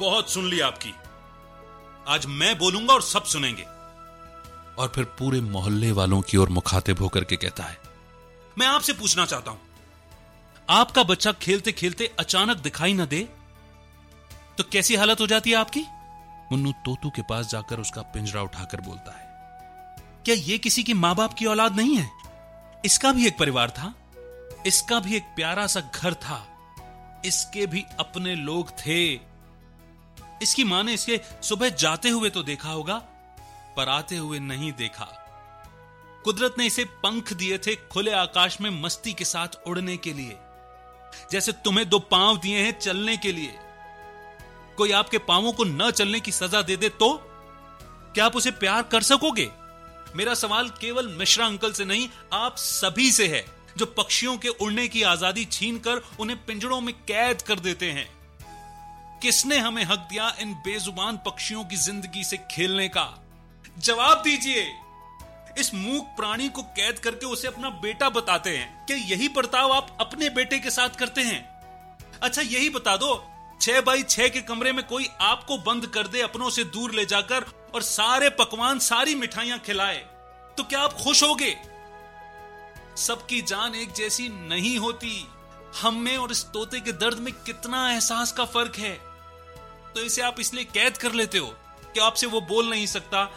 बहुत 0.00 0.30
सुन 0.30 0.48
ली 0.48 0.60
आपकी। 0.60 0.94
आज 2.08 2.26
मैं 2.26 2.58
बोलूँगा 2.58 2.94
और 2.94 3.02
सब 3.02 3.24
सुनेंगे। 3.24 3.66
और 4.78 4.92
फिर 4.94 5.04
पूरे 5.18 5.40
मोहल्ले 5.42 5.90
वालों 5.92 6.20
की 6.22 6.36
ओर 6.36 6.48
मुखातिब 6.50 7.00
होकर 7.00 7.24
के 7.24 7.36
कहता 7.36 7.64
है, 7.64 7.76
मैं 8.56 8.66
आपसे 8.66 8.92
पूछना 8.92 9.26
चाहता 9.26 9.50
हूँ, 9.50 9.60
आपका 10.68 11.02
बच्चा 11.04 11.32
खेलते 11.34 11.72
खेलते 11.72 12.10
अचानक 12.18 12.56
दिखाई 12.58 12.92
ना 12.94 13.04
दे 13.06 13.22
तो 14.58 14.64
कैसी 14.72 14.94
हालत 14.94 15.20
हो 15.20 15.26
जाती 15.26 15.50
है 15.50 15.56
आपकी? 15.56 15.80
मुन्नू 16.52 16.72
तोतू 16.84 17.10
के 17.10 17.22
पास 17.22 17.48
जाकर 17.48 17.80
उसका 17.80 18.02
पिंजरा 18.14 18.42
उठाकर 18.42 18.80
बोलता 18.80 19.12
है, 19.12 19.24
क्या 20.24 20.34
यह 20.36 20.58
किसी 20.58 20.82
के 20.82 20.94
माँ 20.94 21.14
बाप 21.14 21.34
की 21.34 21.46
औलाद 21.46 21.76
नहीं 21.76 21.96
है? 21.96 22.10
इसका 22.84 23.12
भी 23.12 23.26
एक 23.26 23.38
परिवार 23.38 23.70
था, 23.70 23.92
इसका 24.66 24.98
भी 25.00 25.16
एक 25.16 25.22
प्यारा 25.36 25.66
सा 25.66 25.80
घर 25.80 26.14
था, 26.16 26.44
इसके 27.24 27.66
भी 27.66 27.84
अपने 28.00 28.34
लोग 28.36 28.70
थे। 28.78 29.02
इसकी 30.42 30.64
माँ 30.64 30.82
ने 30.84 30.94
इसे 30.94 31.20
सुबह 31.42 31.68
जाते 31.76 32.08
हुए 32.08 32.30
तो 32.30 32.42
देखा 32.42 32.68
होगा 32.70 33.02
पर 33.76 33.88
आते 33.88 34.16
हुए 34.16 34.38
नहीं 34.40 34.72
देखा। 34.74 35.10
कुदरत 36.24 36.54
ने 36.58 36.66
इसे 36.66 36.84
पंख 37.02 37.32
दिए 37.32 37.58
थे 37.58 37.74
खुले 37.88 38.12
आकाश 38.14 38.60
में 38.60 38.70
मस्ती 38.72 39.12
के 39.12 39.24
साथ 39.24 39.56
उड़ने 39.66 39.96
के 39.96 40.12
लिए, 40.12 40.36
जैसे 41.30 41.52
तुम्हें 41.54 41.88
दो 41.88 41.98
पाँव 42.06 42.38
दिए 42.38 42.58
हैं 42.58 42.78
चलने 42.78 43.16
के 43.16 43.32
लिए। 43.32 43.54
कोई 44.78 44.92
आपके 44.92 45.18
पांवों 45.20 45.52
को 45.52 45.64
न 45.64 45.90
चलने 45.90 46.20
की 46.20 46.32
सजा 46.32 46.62
दे 46.62 46.76
दे 46.76 46.88
तो? 46.90 47.12
क्या 48.14 48.24
आप 48.26 48.36
उसे 48.36 48.50
प्यार 48.52 48.82
कर 48.84 49.02
सकोगे? 49.02 49.50
मेरा 50.16 50.34
सवाल 50.34 50.68
केवल 50.80 51.08
मिश्रा 51.10 51.46
अंकल 51.46 51.72
से 51.72 51.84
नहीं, 51.84 52.08
आप 52.32 52.56
सभी 52.56 53.10
से 53.12 53.26
है, 53.28 53.44
जो 53.76 53.86
पक्षियों 53.88 54.36
के 54.38 54.48
उड़ने 54.48 54.86
की 54.88 55.02
आज़ादी 55.04 55.44
छीन 55.46 55.78
कर 55.78 56.02
उन्हें 56.20 56.44
पिंजड़ों 56.46 56.80
में 56.80 56.94
कैद 57.02 57.42
कर 57.42 57.60
देते 57.60 57.90
हैं। 57.90 58.08
किसने 59.22 59.58
हमें 59.58 59.82
हक 59.84 60.06
दिया 60.10 60.32
इन 60.40 60.54
बेजुबान 60.64 61.16
पक्षियों 61.26 61.64
की 61.64 61.76
ज़िंदगी 61.78 62.24
से 62.24 62.36
खेलने 62.50 62.88
का? 62.88 63.04
जवाब 63.78 64.22
दीजिए। 64.22 64.76
इस 65.58 65.74
मूक 65.74 66.04
प्राणी 66.06 66.48
को 66.48 66.62
कैद 66.62 66.98
करके 66.98 67.26
उसे 67.26 67.48
अपना 67.48 67.70
बेटा 67.70 68.08
बताते 68.08 68.56
हैं। 68.56 68.86
क्या 68.86 68.96
यही 68.96 69.28
बर्ताव 69.28 69.72
आप 69.72 69.96
अपने 70.00 70.30
बेटे 70.30 70.58
के 70.58 70.70
साथ 70.70 70.88
करते 70.88 71.20
हैं? 71.20 71.54
अच्छा 72.22 72.42
यही 72.42 72.70
बता 72.70 72.96
दो, 72.96 73.30
छह 73.60 73.80
बाई 73.80 74.02
छह 74.02 74.28
के 74.28 74.40
कमरे 74.40 74.72
में 74.72 74.86
कोई 74.86 75.08
आपको 75.20 75.58
बंद 75.58 75.86
कर 75.86 76.08
दे, 76.08 76.20
अपनों 76.20 76.50
से 76.50 76.64
दूर 76.64 76.94
ले 76.94 77.06
जाकर 77.06 77.70
और 77.74 77.82
सारे 77.82 78.30
पकवान, 78.30 78.78
सारी 78.78 79.14
मिठाइयाँ 79.14 79.58
खिलाए। 79.58 79.98
तो 80.56 80.62
क्या 80.62 80.80
आप 80.80 80.92
खुश 80.92 81.22
होगे? 81.22 81.56
सबकी 82.96 83.42
जान 83.42 83.74
एक 83.74 83.92
जैसी 83.92 84.28
नहीं 84.28 84.78
होती। 84.78 85.28
हम 85.82 85.94
में 85.94 86.18
और 86.18 86.32
इस 86.32 86.44
तोते 86.44 86.80
के 86.80 86.92
दर्द 86.92 87.18
में 87.18 87.32
कितना 87.32 87.92
एहसास 87.92 88.32
का 88.32 88.44
फ़र्क 88.44 88.76
है? 88.76 89.00
तो 89.94 90.00
इसे 90.00 90.22
आप 90.22 90.40
इसलिए 90.40 90.64
कैद 90.64 90.96
कर 90.96 91.12
लेते 91.12 91.38
हो। 91.38 91.54
कि 91.94 92.00
आपसे 92.00 92.26
वो 92.26 92.40
बोल 92.40 92.70
नहीं 92.70 92.86
सकता 92.86 93.32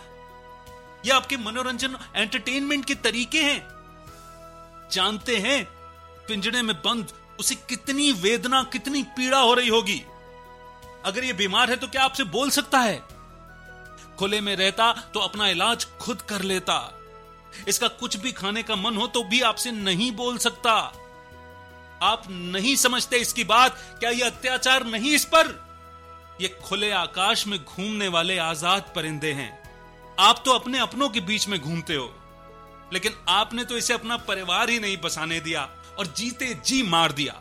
या 1.06 1.16
आपके 1.16 1.38
मनोरंजन 1.38 1.98
एंटरटेनमेंट 2.16 2.86
के 2.86 2.96
तरीके 2.96 3.42
हैं? 3.42 3.68
जानते 4.92 5.38
हैं 5.38 5.64
पिंजड़े 6.28 6.62
में 6.62 6.76
बंद, 6.76 7.12
उसे 7.40 7.56
कितनी 7.56 8.12
वेदना, 8.12 8.62
कितनी 8.64 9.04
पीड़ा 9.04 9.40
हो 9.40 9.54
रही 9.54 9.68
होगी। 9.68 10.02
अगर 11.06 11.24
ये 11.24 11.34
बीमार 11.34 11.70
है 11.70 11.76
तो 11.76 11.88
क्या 11.88 12.04
आपसे 12.04 12.24
बोल 12.26 12.50
सकता 12.50 12.80
है? 12.80 13.02
खुले 14.20 14.42
में 14.42 14.56
रहता 14.56 14.92
तो 15.14 15.20
अपना 15.20 15.48
इलाज 15.48 15.86
खुद 16.00 16.22
कर 16.22 16.42
लेता। 16.42 16.94
इसका 17.68 17.88
कुछ 17.88 18.18
भी 18.18 18.32
खाने 18.32 18.64
का 18.64 18.76
मन 18.76 18.96
हो 18.98 19.08
तो 19.08 19.24
भी 19.24 19.42
आपसे 19.42 19.72
नहीं 19.72 20.12
बोल 20.12 20.38
सकता। 20.38 20.74
आप 22.02 22.24
नहीं 22.30 22.76
समझते 22.76 23.18
इसकी 23.18 23.44
बात, 23.44 23.78
क्या 24.00 24.10
यह 24.10 24.26
अत्याचार 24.26 24.86
नहीं 24.86 25.12
इस 25.12 25.26
पर? 25.26 25.48
यह 26.42 26.60
खुले 26.66 26.92
आकाश 26.92 27.46
में 27.48 27.60
घूमने 27.60 28.08
वाले 28.08 28.38
आज़ाद 28.38 28.92
परिंदे 28.96 29.32
हैं। 29.34 29.67
आप 30.20 30.42
तो 30.46 30.52
अपने 30.52 30.80
अपनों 30.80 31.10
के 31.10 31.20
बीच 31.20 31.48
में 31.48 31.60
घूमते 31.60 31.96
हो। 31.96 32.24
लेकिन 32.94 33.26
आपने 33.30 33.66
तो 33.66 33.78
इसे 33.78 33.94
अपना 33.94 34.18
परिवार 34.18 34.70
ही 34.70 34.80
नहीं 34.80 34.98
बसाने 34.98 35.40
दिया 35.40 35.64
और 36.00 36.08
जीते 36.08 36.54
जी 36.54 36.84
मार 36.84 37.12
दिया। 37.12 37.34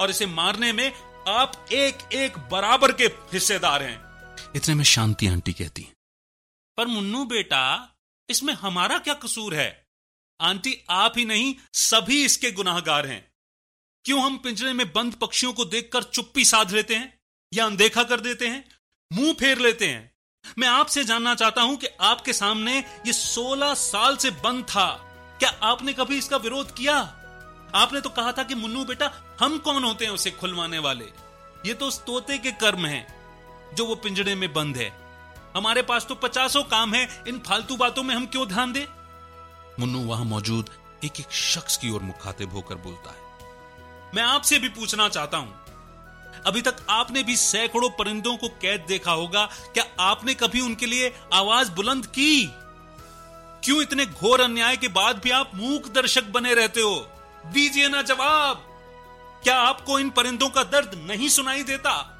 और 0.00 0.10
इसे 0.10 0.26
मारने 0.26 0.72
में 0.72 0.92
आप 1.28 1.66
एक 1.72 2.12
एक 2.12 2.38
बराबर 2.38 2.92
के 2.92 3.04
हिस्सेदार 3.04 3.82
हैं। 3.82 4.08
इतने 4.56 4.74
में 4.74 4.84
शांति 4.84 5.26
आंटी 5.26 5.52
कहती 5.52 5.82
है। 5.82 5.92
पर 6.76 6.86
मुन्नू 6.86 7.24
बेटा, 7.24 7.94
इसमें 8.28 8.54
हमारा 8.54 8.98
क्या 8.98 9.14
कसूर 9.14 9.54
है? 9.54 9.86
आंटी, 10.40 10.84
आप 10.90 11.12
ही 11.16 11.24
नहीं, 11.24 11.54
सभी 11.72 12.24
इसके 12.24 12.52
गुनाहगार 12.52 13.06
हैं। 13.06 13.32
क्यों 14.04 14.22
हम 14.22 14.38
पिंजरे 14.38 14.72
में 14.72 14.92
बंद 14.92 15.14
पक्षियों 15.14 15.52
को 15.52 15.64
देखकर 15.64 16.02
चुप्पी 16.02 16.44
साध 16.44 16.70
लेते 16.70 16.94
हैं 16.94 17.20
या 17.54 17.66
अनदेखा 17.66 18.04
कर 18.04 18.20
देते 18.20 18.48
हैं? 18.48 18.68
मुँह 19.12 19.32
फेर 19.32 19.58
लेते 19.58 19.88
हैं। 19.88 20.17
मैं 20.58 20.68
आपसे 20.68 21.04
जानना 21.04 21.34
चाहता 21.34 21.62
हूँ 21.62 21.76
कि 21.76 21.86
आपके 22.00 22.32
सामने 22.32 22.78
ये 22.78 23.12
16 23.12 23.74
साल 23.74 24.16
से 24.16 24.30
बंद 24.30 24.64
था। 24.64 24.86
क्या 25.38 25.50
आपने 25.62 25.92
कभी 25.92 26.18
इसका 26.18 26.36
विरोध 26.36 26.74
किया? 26.74 26.96
आपने 27.74 28.00
तो 28.00 28.10
कहा 28.10 28.32
था 28.32 28.42
कि 28.42 28.54
मुन्नू 28.54 28.84
बेटा, 28.84 29.10
हम 29.40 29.58
कौन 29.58 29.84
होते 29.84 30.04
हैं 30.04 30.12
उसे 30.12 30.30
खुलवाने 30.30 30.78
वाले? 30.78 31.04
ये 31.66 31.74
तो 31.74 31.86
उस 31.86 32.00
तोते 32.04 32.38
के 32.38 32.52
कर्म 32.52 32.86
हैं, 32.86 33.06
जो 33.74 33.86
वो 33.86 33.94
पिंजड़े 33.94 34.34
में 34.34 34.52
बंद 34.52 34.76
है। 34.76 34.90
हमारे 35.56 35.82
पास 35.82 36.06
तो 36.06 36.14
पचासों 36.14 36.62
काम 36.62 36.94
है, 36.94 37.24
इन 37.28 37.38
फालतू 37.38 37.76
बातों 37.76 38.02
में 38.02 38.14
हम 38.14 38.26
क्यों 38.26 38.48
ध्यान 38.48 38.72
दें? 38.72 38.86
मुन्नू 39.80 39.98
वहाँ 39.98 40.24
मौजूद 40.24 40.70
एक 41.04 41.20
एक 41.20 41.32
शख्स 41.32 41.76
की 41.76 41.90
ओर 41.90 42.02
मुखातिब 42.02 42.52
होकर 42.52 42.74
बोलता 42.74 43.10
है। 43.10 43.26
मैं 44.14 44.22
आपसे 44.22 44.58
भी 44.58 44.68
पूछना 44.68 45.08
चाहता 45.08 45.38
हूँ 45.38 45.54
अभी 46.46 46.62
तक 46.62 46.76
आपने 46.90 47.22
भी 47.22 47.36
सैकड़ों 47.36 47.90
परिंदों 47.90 48.36
को 48.36 48.48
कैद 48.48 48.84
देखा 48.88 49.12
होगा। 49.12 49.46
क्या 49.46 49.84
आपने 50.00 50.34
कभी 50.34 50.60
उनके 50.60 50.86
लिए 50.86 51.20
आवाज़ 51.34 51.70
बुलंद 51.70 52.06
की? 52.06 52.50
क्यों 53.64 53.82
इतने 53.82 54.06
घोर 54.06 54.40
अन्याय 54.40 54.76
के 54.76 54.88
बाद 54.88 55.18
भी 55.18 55.30
आप 55.30 55.50
मूक 55.54 55.88
दर्शक 55.88 56.24
बने 56.24 56.54
रहते 56.54 56.80
हो? 56.80 57.08
दीजिए 57.46 57.88
ना 57.88 58.02
जवाब। 58.02 58.64
क्या 59.44 59.56
आपको 59.56 59.98
इन 59.98 60.10
परिंदों 60.10 60.50
का 60.50 60.64
दर्द 60.64 60.94
नहीं 60.94 61.28
सुनाई 61.28 61.62
देता? 61.62 62.14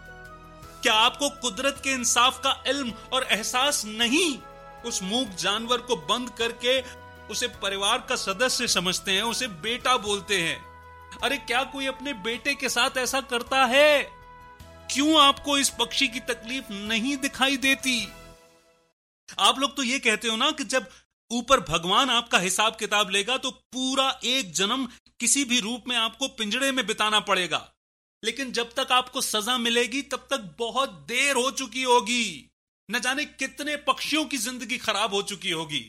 क्या 0.82 0.94
आपको 0.94 1.30
कुदरत 1.30 1.80
के 1.84 1.90
इंसाफ 1.90 2.38
का 2.38 2.62
इल्म 2.66 2.92
और 3.12 3.22
एहसास 3.22 3.84
नहीं? 3.86 4.38
उस 4.86 5.02
मूक 5.02 5.28
जानवर 5.28 5.78
को 5.78 5.96
बंद 5.96 6.30
करके 6.30 6.80
उसे 7.30 7.48
परिवार 7.48 7.98
का 7.98 8.16
सदस्य 8.16 8.68
समझते 8.68 9.12
हैं, 9.12 9.22
उसे 9.22 9.46
बेटा 9.46 9.96
बोलते 9.96 10.42
हैं। 10.42 10.67
अरे 11.22 11.36
क्या 11.38 11.62
कोई 11.64 11.86
अपने 11.86 12.12
बेटे 12.12 12.54
के 12.54 12.68
साथ 12.68 12.96
ऐसा 12.96 13.20
करता 13.20 13.64
है? 13.64 14.02
क्यों 14.92 15.20
आपको 15.20 15.58
इस 15.58 15.68
पक्षी 15.68 16.08
की 16.08 16.20
तकलीफ़ 16.20 16.72
नहीं 16.72 17.16
दिखाई 17.16 17.56
देती? 17.56 18.08
आप 19.38 19.58
लोग 19.58 19.76
तो 19.76 19.82
ये 19.82 19.98
कहते 19.98 20.28
हो 20.28 20.36
ना 20.36 20.50
कि 20.50 20.64
जब 20.64 20.88
ऊपर 21.30 21.60
भगवान 21.60 22.10
आपका 22.10 22.38
हिसाब 22.38 22.76
किताब 22.76 23.10
लेगा 23.10 23.36
तो 23.36 23.50
पूरा 23.50 24.20
एक 24.24 24.52
जन्म 24.52 24.86
किसी 25.20 25.44
भी 25.44 25.60
रूप 25.60 25.84
में 25.88 25.96
आपको 25.96 26.28
पिंजड़े 26.28 26.72
में 26.72 26.86
बिताना 26.86 27.20
पड़ेगा। 27.20 27.72
लेकिन 28.22 28.52
जब 28.52 28.72
तक 28.72 28.92
आपको 28.92 29.20
सजा 29.20 29.58
मिलेगी, 29.58 30.02
तब 30.02 30.26
तक 30.30 30.54
बहुत 30.58 30.90
देर 31.08 31.36
हो 31.36 31.50
चुकी 31.50 31.82
होगी। 31.82 32.50
न 32.90 33.00
जाने 33.00 33.24
कितने 33.24 33.76
पक्षियों 33.76 34.24
की 34.24 34.36
ज़िंदगी 34.36 34.78
खराब 34.78 35.14
हो 35.14 35.22
चुकी 35.22 35.50
होगी। 35.50 35.80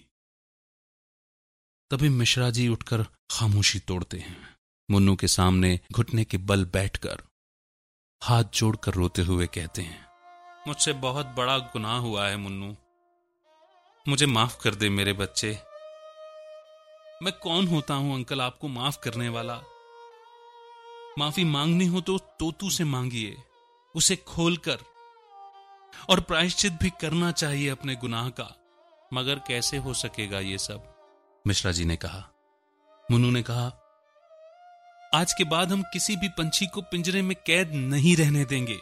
तभी 1.92 2.10
मिश्रा 2.10 2.50
जी 2.50 2.68
उठकर 2.68 3.06
खामोशी 3.32 3.80
तोड़ते 3.80 4.18
हैं। 4.18 4.59
मुन्नू 4.90 5.16
के 5.16 5.28
सामने 5.28 5.80
घुटने 5.92 6.24
के 6.24 6.38
बल 6.38 6.66
बैठकर 6.66 7.22
हाथ 8.22 8.44
जोड़कर 8.44 8.94
रोते 8.94 9.22
हुए 9.22 9.48
कहते 9.48 9.82
हैं, 9.82 10.06
मुझसे 10.68 10.94
बहुत 10.94 11.26
बड़ा 11.28 11.58
गुनाह 11.58 11.98
हुआ 11.98 12.28
है 12.28 12.38
मुन्नू। 12.38 12.76
मुझे 14.08 14.26
माफ़ 14.26 14.62
कर 14.62 14.76
दे 14.76 14.90
मेरे 14.90 15.14
बच्चे। 15.14 15.52
मैं 17.24 17.34
कौन 17.34 17.68
होता 17.68 17.94
हूँ 17.94 18.16
अंकल 18.16 18.42
आपको 18.42 18.68
माफ़ 18.68 18.98
करने 19.00 19.30
वाला? 19.30 19.60
माफ़ी 21.20 21.44
मांगनी 21.44 21.86
हो 21.86 22.02
तो 22.02 22.18
तोतू 22.18 22.70
से 22.70 22.84
मांगिए, 22.84 23.38
उसे 23.96 24.16
खोलकर। 24.16 24.78
और 26.10 26.20
प्रायश्चित 26.20 26.74
भी 26.74 26.90
करना 26.90 27.32
चाहिए 27.32 27.70
अपने 27.70 27.96
गुनाह 27.96 28.30
का। 28.30 28.56
मगर 29.14 29.40
कैसे 29.40 29.78
हो 29.78 29.94
सकेगा 29.94 30.40
ये 30.40 30.58
सब? 30.58 30.96
मिश्रा 31.48 31.72
जी 31.72 31.86
ने 31.86 31.96
कहा। 31.96 32.24
मुन्नू 33.12 33.32
ने 33.32 33.44
कहा 33.44 33.79
आज 35.12 35.32
के 35.34 35.44
बाद 35.44 35.72
हम 35.72 35.82
किसी 35.94 36.16
भी 36.16 36.28
पंछी 36.30 36.66
को 36.66 36.82
पिंजरे 36.82 37.22
में 37.22 37.36
कैद 37.46 37.72
नहीं 37.74 38.16
रहने 38.16 38.44
देंगे। 38.46 38.78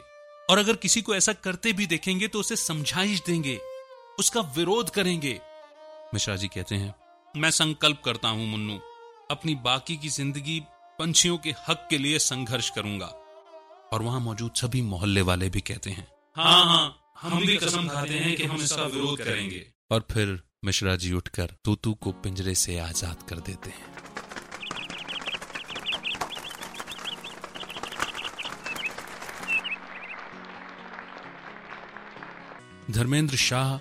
और 0.49 0.57
अगर 0.57 0.75
किसी 0.75 1.01
को 1.01 1.13
ऐसा 1.15 1.33
करते 1.33 1.71
भी 1.73 1.85
देखेंगे 1.87 2.27
तो 2.27 2.39
उसे 2.39 2.55
समझाइश 2.55 3.21
देंगे। 3.27 3.57
उसका 4.19 4.41
विरोध 4.57 4.89
करेंगे। 4.89 5.39
मिश्रा 6.13 6.35
जी 6.35 6.47
कहते 6.47 6.75
हैं, 6.75 6.93
मैं 7.33 7.51
संकल्प 7.51 8.01
करता 8.05 8.29
हूँ, 8.29 8.47
मुन्नू। 8.47 8.79
अपनी 9.31 9.55
बाकी 9.63 9.97
की 9.97 10.09
ज़िंदगी 10.09 10.59
पंछियों 10.99 11.37
के 11.37 11.53
हक 11.67 11.87
के 11.89 11.97
लिए 11.97 12.19
संघर्ष 12.19 12.69
करूँगा। 12.69 13.11
और 13.93 14.01
वहाँ 14.01 14.19
मौजूद 14.19 14.51
सभी 14.55 14.81
मोहल्ले 14.83 15.21
वाले 15.21 15.49
भी 15.49 15.61
कहते 15.61 15.89
हैं 15.89 16.07
हाँ 16.35 16.65
हाँ 16.65 17.13
हम 17.21 17.45
भी 17.45 17.55
कसम 17.57 17.87
खाते 17.87 18.13
हैं 18.15 18.35
कि 18.35 18.43
हम 18.43 18.61
इसका 18.61 18.83
विरोध 18.85 19.17
करेंगे। 19.19 19.65
और 19.91 20.05
फिर 20.11 20.39
मिश्रा 20.65 20.95
जी 20.95 21.13
उठकर 21.13 21.55
तूतू 21.65 21.93
को 21.93 22.11
पिंजरे 22.13 22.55
से 22.57 22.77
आज़ाद 22.81 23.23
कर 23.29 23.39
देते 23.41 23.69
हैं। 23.69 23.96
धर्मेंद्र 32.91 33.35
शाह 33.35 33.73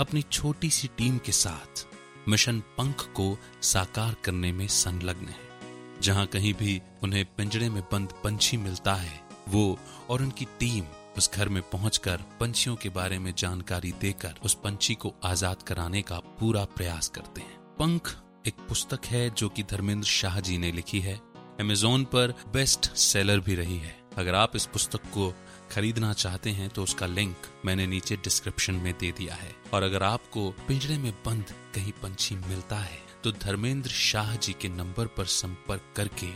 अपनी 0.00 0.20
छोटी 0.22 0.68
सी 0.70 0.88
टीम 0.98 1.16
के 1.18 1.32
साथ 1.32 1.84
मिशन 2.28 2.60
पंख 2.76 3.02
को 3.14 3.36
साकार 3.62 4.14
करने 4.24 4.52
में 4.52 4.66
संलग्न 4.66 5.28
है। 5.28 6.00
जहाँ 6.02 6.26
कहीं 6.26 6.52
भी 6.54 6.80
उन्हें 7.02 7.24
पिंजड़े 7.36 7.68
में 7.70 7.82
बंद 7.82 8.12
पंछी 8.24 8.56
मिलता 8.56 8.94
है, 8.94 9.20
वो 9.48 9.78
और 10.10 10.22
उनकी 10.22 10.44
टीम 10.60 10.84
उस 11.16 11.30
घर 11.34 11.48
में 11.48 11.62
पहुंचकर 11.62 12.24
पंछियों 12.40 12.76
के 12.76 12.88
बारे 12.88 13.18
में 13.18 13.32
जानकारी 13.34 13.92
देकर 13.92 14.38
उस 14.44 14.54
पंछी 14.54 14.94
को 14.94 15.14
आज़ाद 15.24 15.62
कराने 15.62 16.02
का 16.02 16.18
पूरा 16.40 16.64
प्रयास 16.76 17.08
करते 17.08 17.40
हैं। 17.40 17.58
पंख 17.78 18.14
एक 18.46 18.66
पुस्तक 18.68 19.06
है 19.06 19.28
जो 19.30 19.48
कि 19.48 19.62
धर्मेंद्र 19.62 20.08
शाह 20.08 20.40
जी 20.40 20.58
ने 20.58 20.72
लिखी 20.72 21.00
है। 21.00 21.20
अमेजोन 21.60 22.04
पर 22.04 22.34
बेस्ट 22.52 22.94
सेलर 22.96 23.40
भी 23.40 23.54
रही 23.54 23.78
है। 23.78 24.00
अगर 24.18 24.34
आप 24.34 24.56
इस 24.56 24.66
पुस्तक 24.66 25.00
को 25.08 25.32
खरीदना 25.72 26.12
चाहते 26.14 26.50
हैं 26.50 26.68
तो 26.70 26.82
उसका 26.82 27.06
लिंक 27.08 27.46
मैंने 27.64 27.86
नीचे 27.86 28.16
डिस्क्रिप्शन 28.18 28.74
में 28.76 28.92
दे 29.00 29.10
दिया 29.12 29.34
है। 29.34 29.54
और 29.74 29.82
अगर 29.82 30.02
आपको 30.04 30.48
पिंजरे 30.68 30.98
में 30.98 31.12
बंद 31.26 31.54
कहीं 31.74 31.92
पंछी 32.02 32.34
मिलता 32.38 32.78
है 32.78 33.00
तो 33.24 33.32
धर्मेंद्र 33.40 33.90
शाह 33.90 34.34
जी 34.36 34.52
के 34.52 34.68
नंबर 34.70 35.06
पर 35.16 35.26
संपर्क 35.32 35.92
करके 35.96 36.30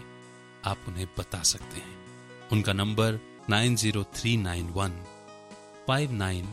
आप 0.64 0.84
उन्हें 0.88 1.06
बता 1.18 1.42
सकते 1.44 1.80
हैं। 1.80 1.96
उनका 2.52 2.72
number 2.74 3.18
nine 3.50 3.76
zero 3.76 4.02
three 4.14 4.36
nine 4.38 4.68
one 4.72 4.92
five 5.88 6.12
nine 6.14 6.46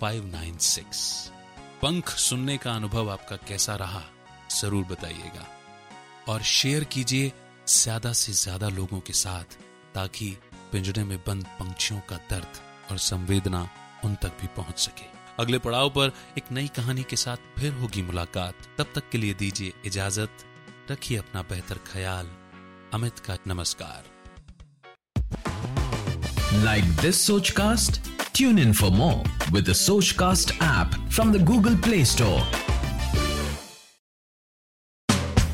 five 0.00 0.26
nine 0.26 0.56
six. 0.64 1.30
पंख 1.82 2.08
सुनने 2.20 2.56
का 2.58 2.72
अनुभव 2.72 3.10
आपका 3.10 3.36
कैसा 3.48 3.74
रहा, 3.76 4.02
ज़रूर 4.52 4.84
बताइएगा। 4.84 5.46
और 6.28 6.42
शेयर 6.42 6.84
कीजिए 6.86 7.32
ज़्यादा 7.68 8.12
से 8.14 8.32
ज़्यादा 8.34 8.68
लोगों 8.70 9.00
के 9.00 9.12
साथ, 9.14 9.56
ताकि 9.94 10.36
पिंजरे 10.74 11.04
में 11.04 11.18
बंद 11.18 11.44
पंछियों 11.44 12.00
का 12.00 12.16
दर्द 12.16 12.60
और 12.90 12.98
संवेदना 12.98 13.68
उन 14.04 14.14
तक 14.14 14.28
भी 14.28 14.46
पहुँच 14.46 14.78
सके 14.78 15.06
अगले 15.38 15.58
पड़ाव 15.58 15.90
पर 15.90 16.12
एक 16.38 16.52
नई 16.52 16.68
कहानी 16.68 17.02
के 17.02 17.16
साथ 17.16 17.36
फिर 17.58 17.72
होगी 17.72 18.02
मुलाकात 18.02 18.54
तब 18.78 18.86
तक 18.94 19.02
के 19.12 19.18
लिए 19.18 19.34
दीजिए 19.34 19.72
इजाज़त, 19.84 20.30
रखिए 20.90 21.18
अपना 21.18 21.42
बेहतर 21.42 21.74
ख्याल 21.74 22.30
अमित 22.94 23.18
का 23.18 23.38
नमस्कार 23.46 24.04
Like 26.64 27.02
this 27.02 27.30
Sochcast? 27.30 27.98
Tune 28.40 28.58
in 28.66 28.74
for 28.80 28.90
more 28.90 29.22
with 29.52 29.72
the 29.72 30.12
cast 30.18 30.50
app 30.50 31.10
from 31.10 31.32
the 31.32 31.44
Google 31.44 31.76
Play 31.76 32.04
Store. 32.04 32.63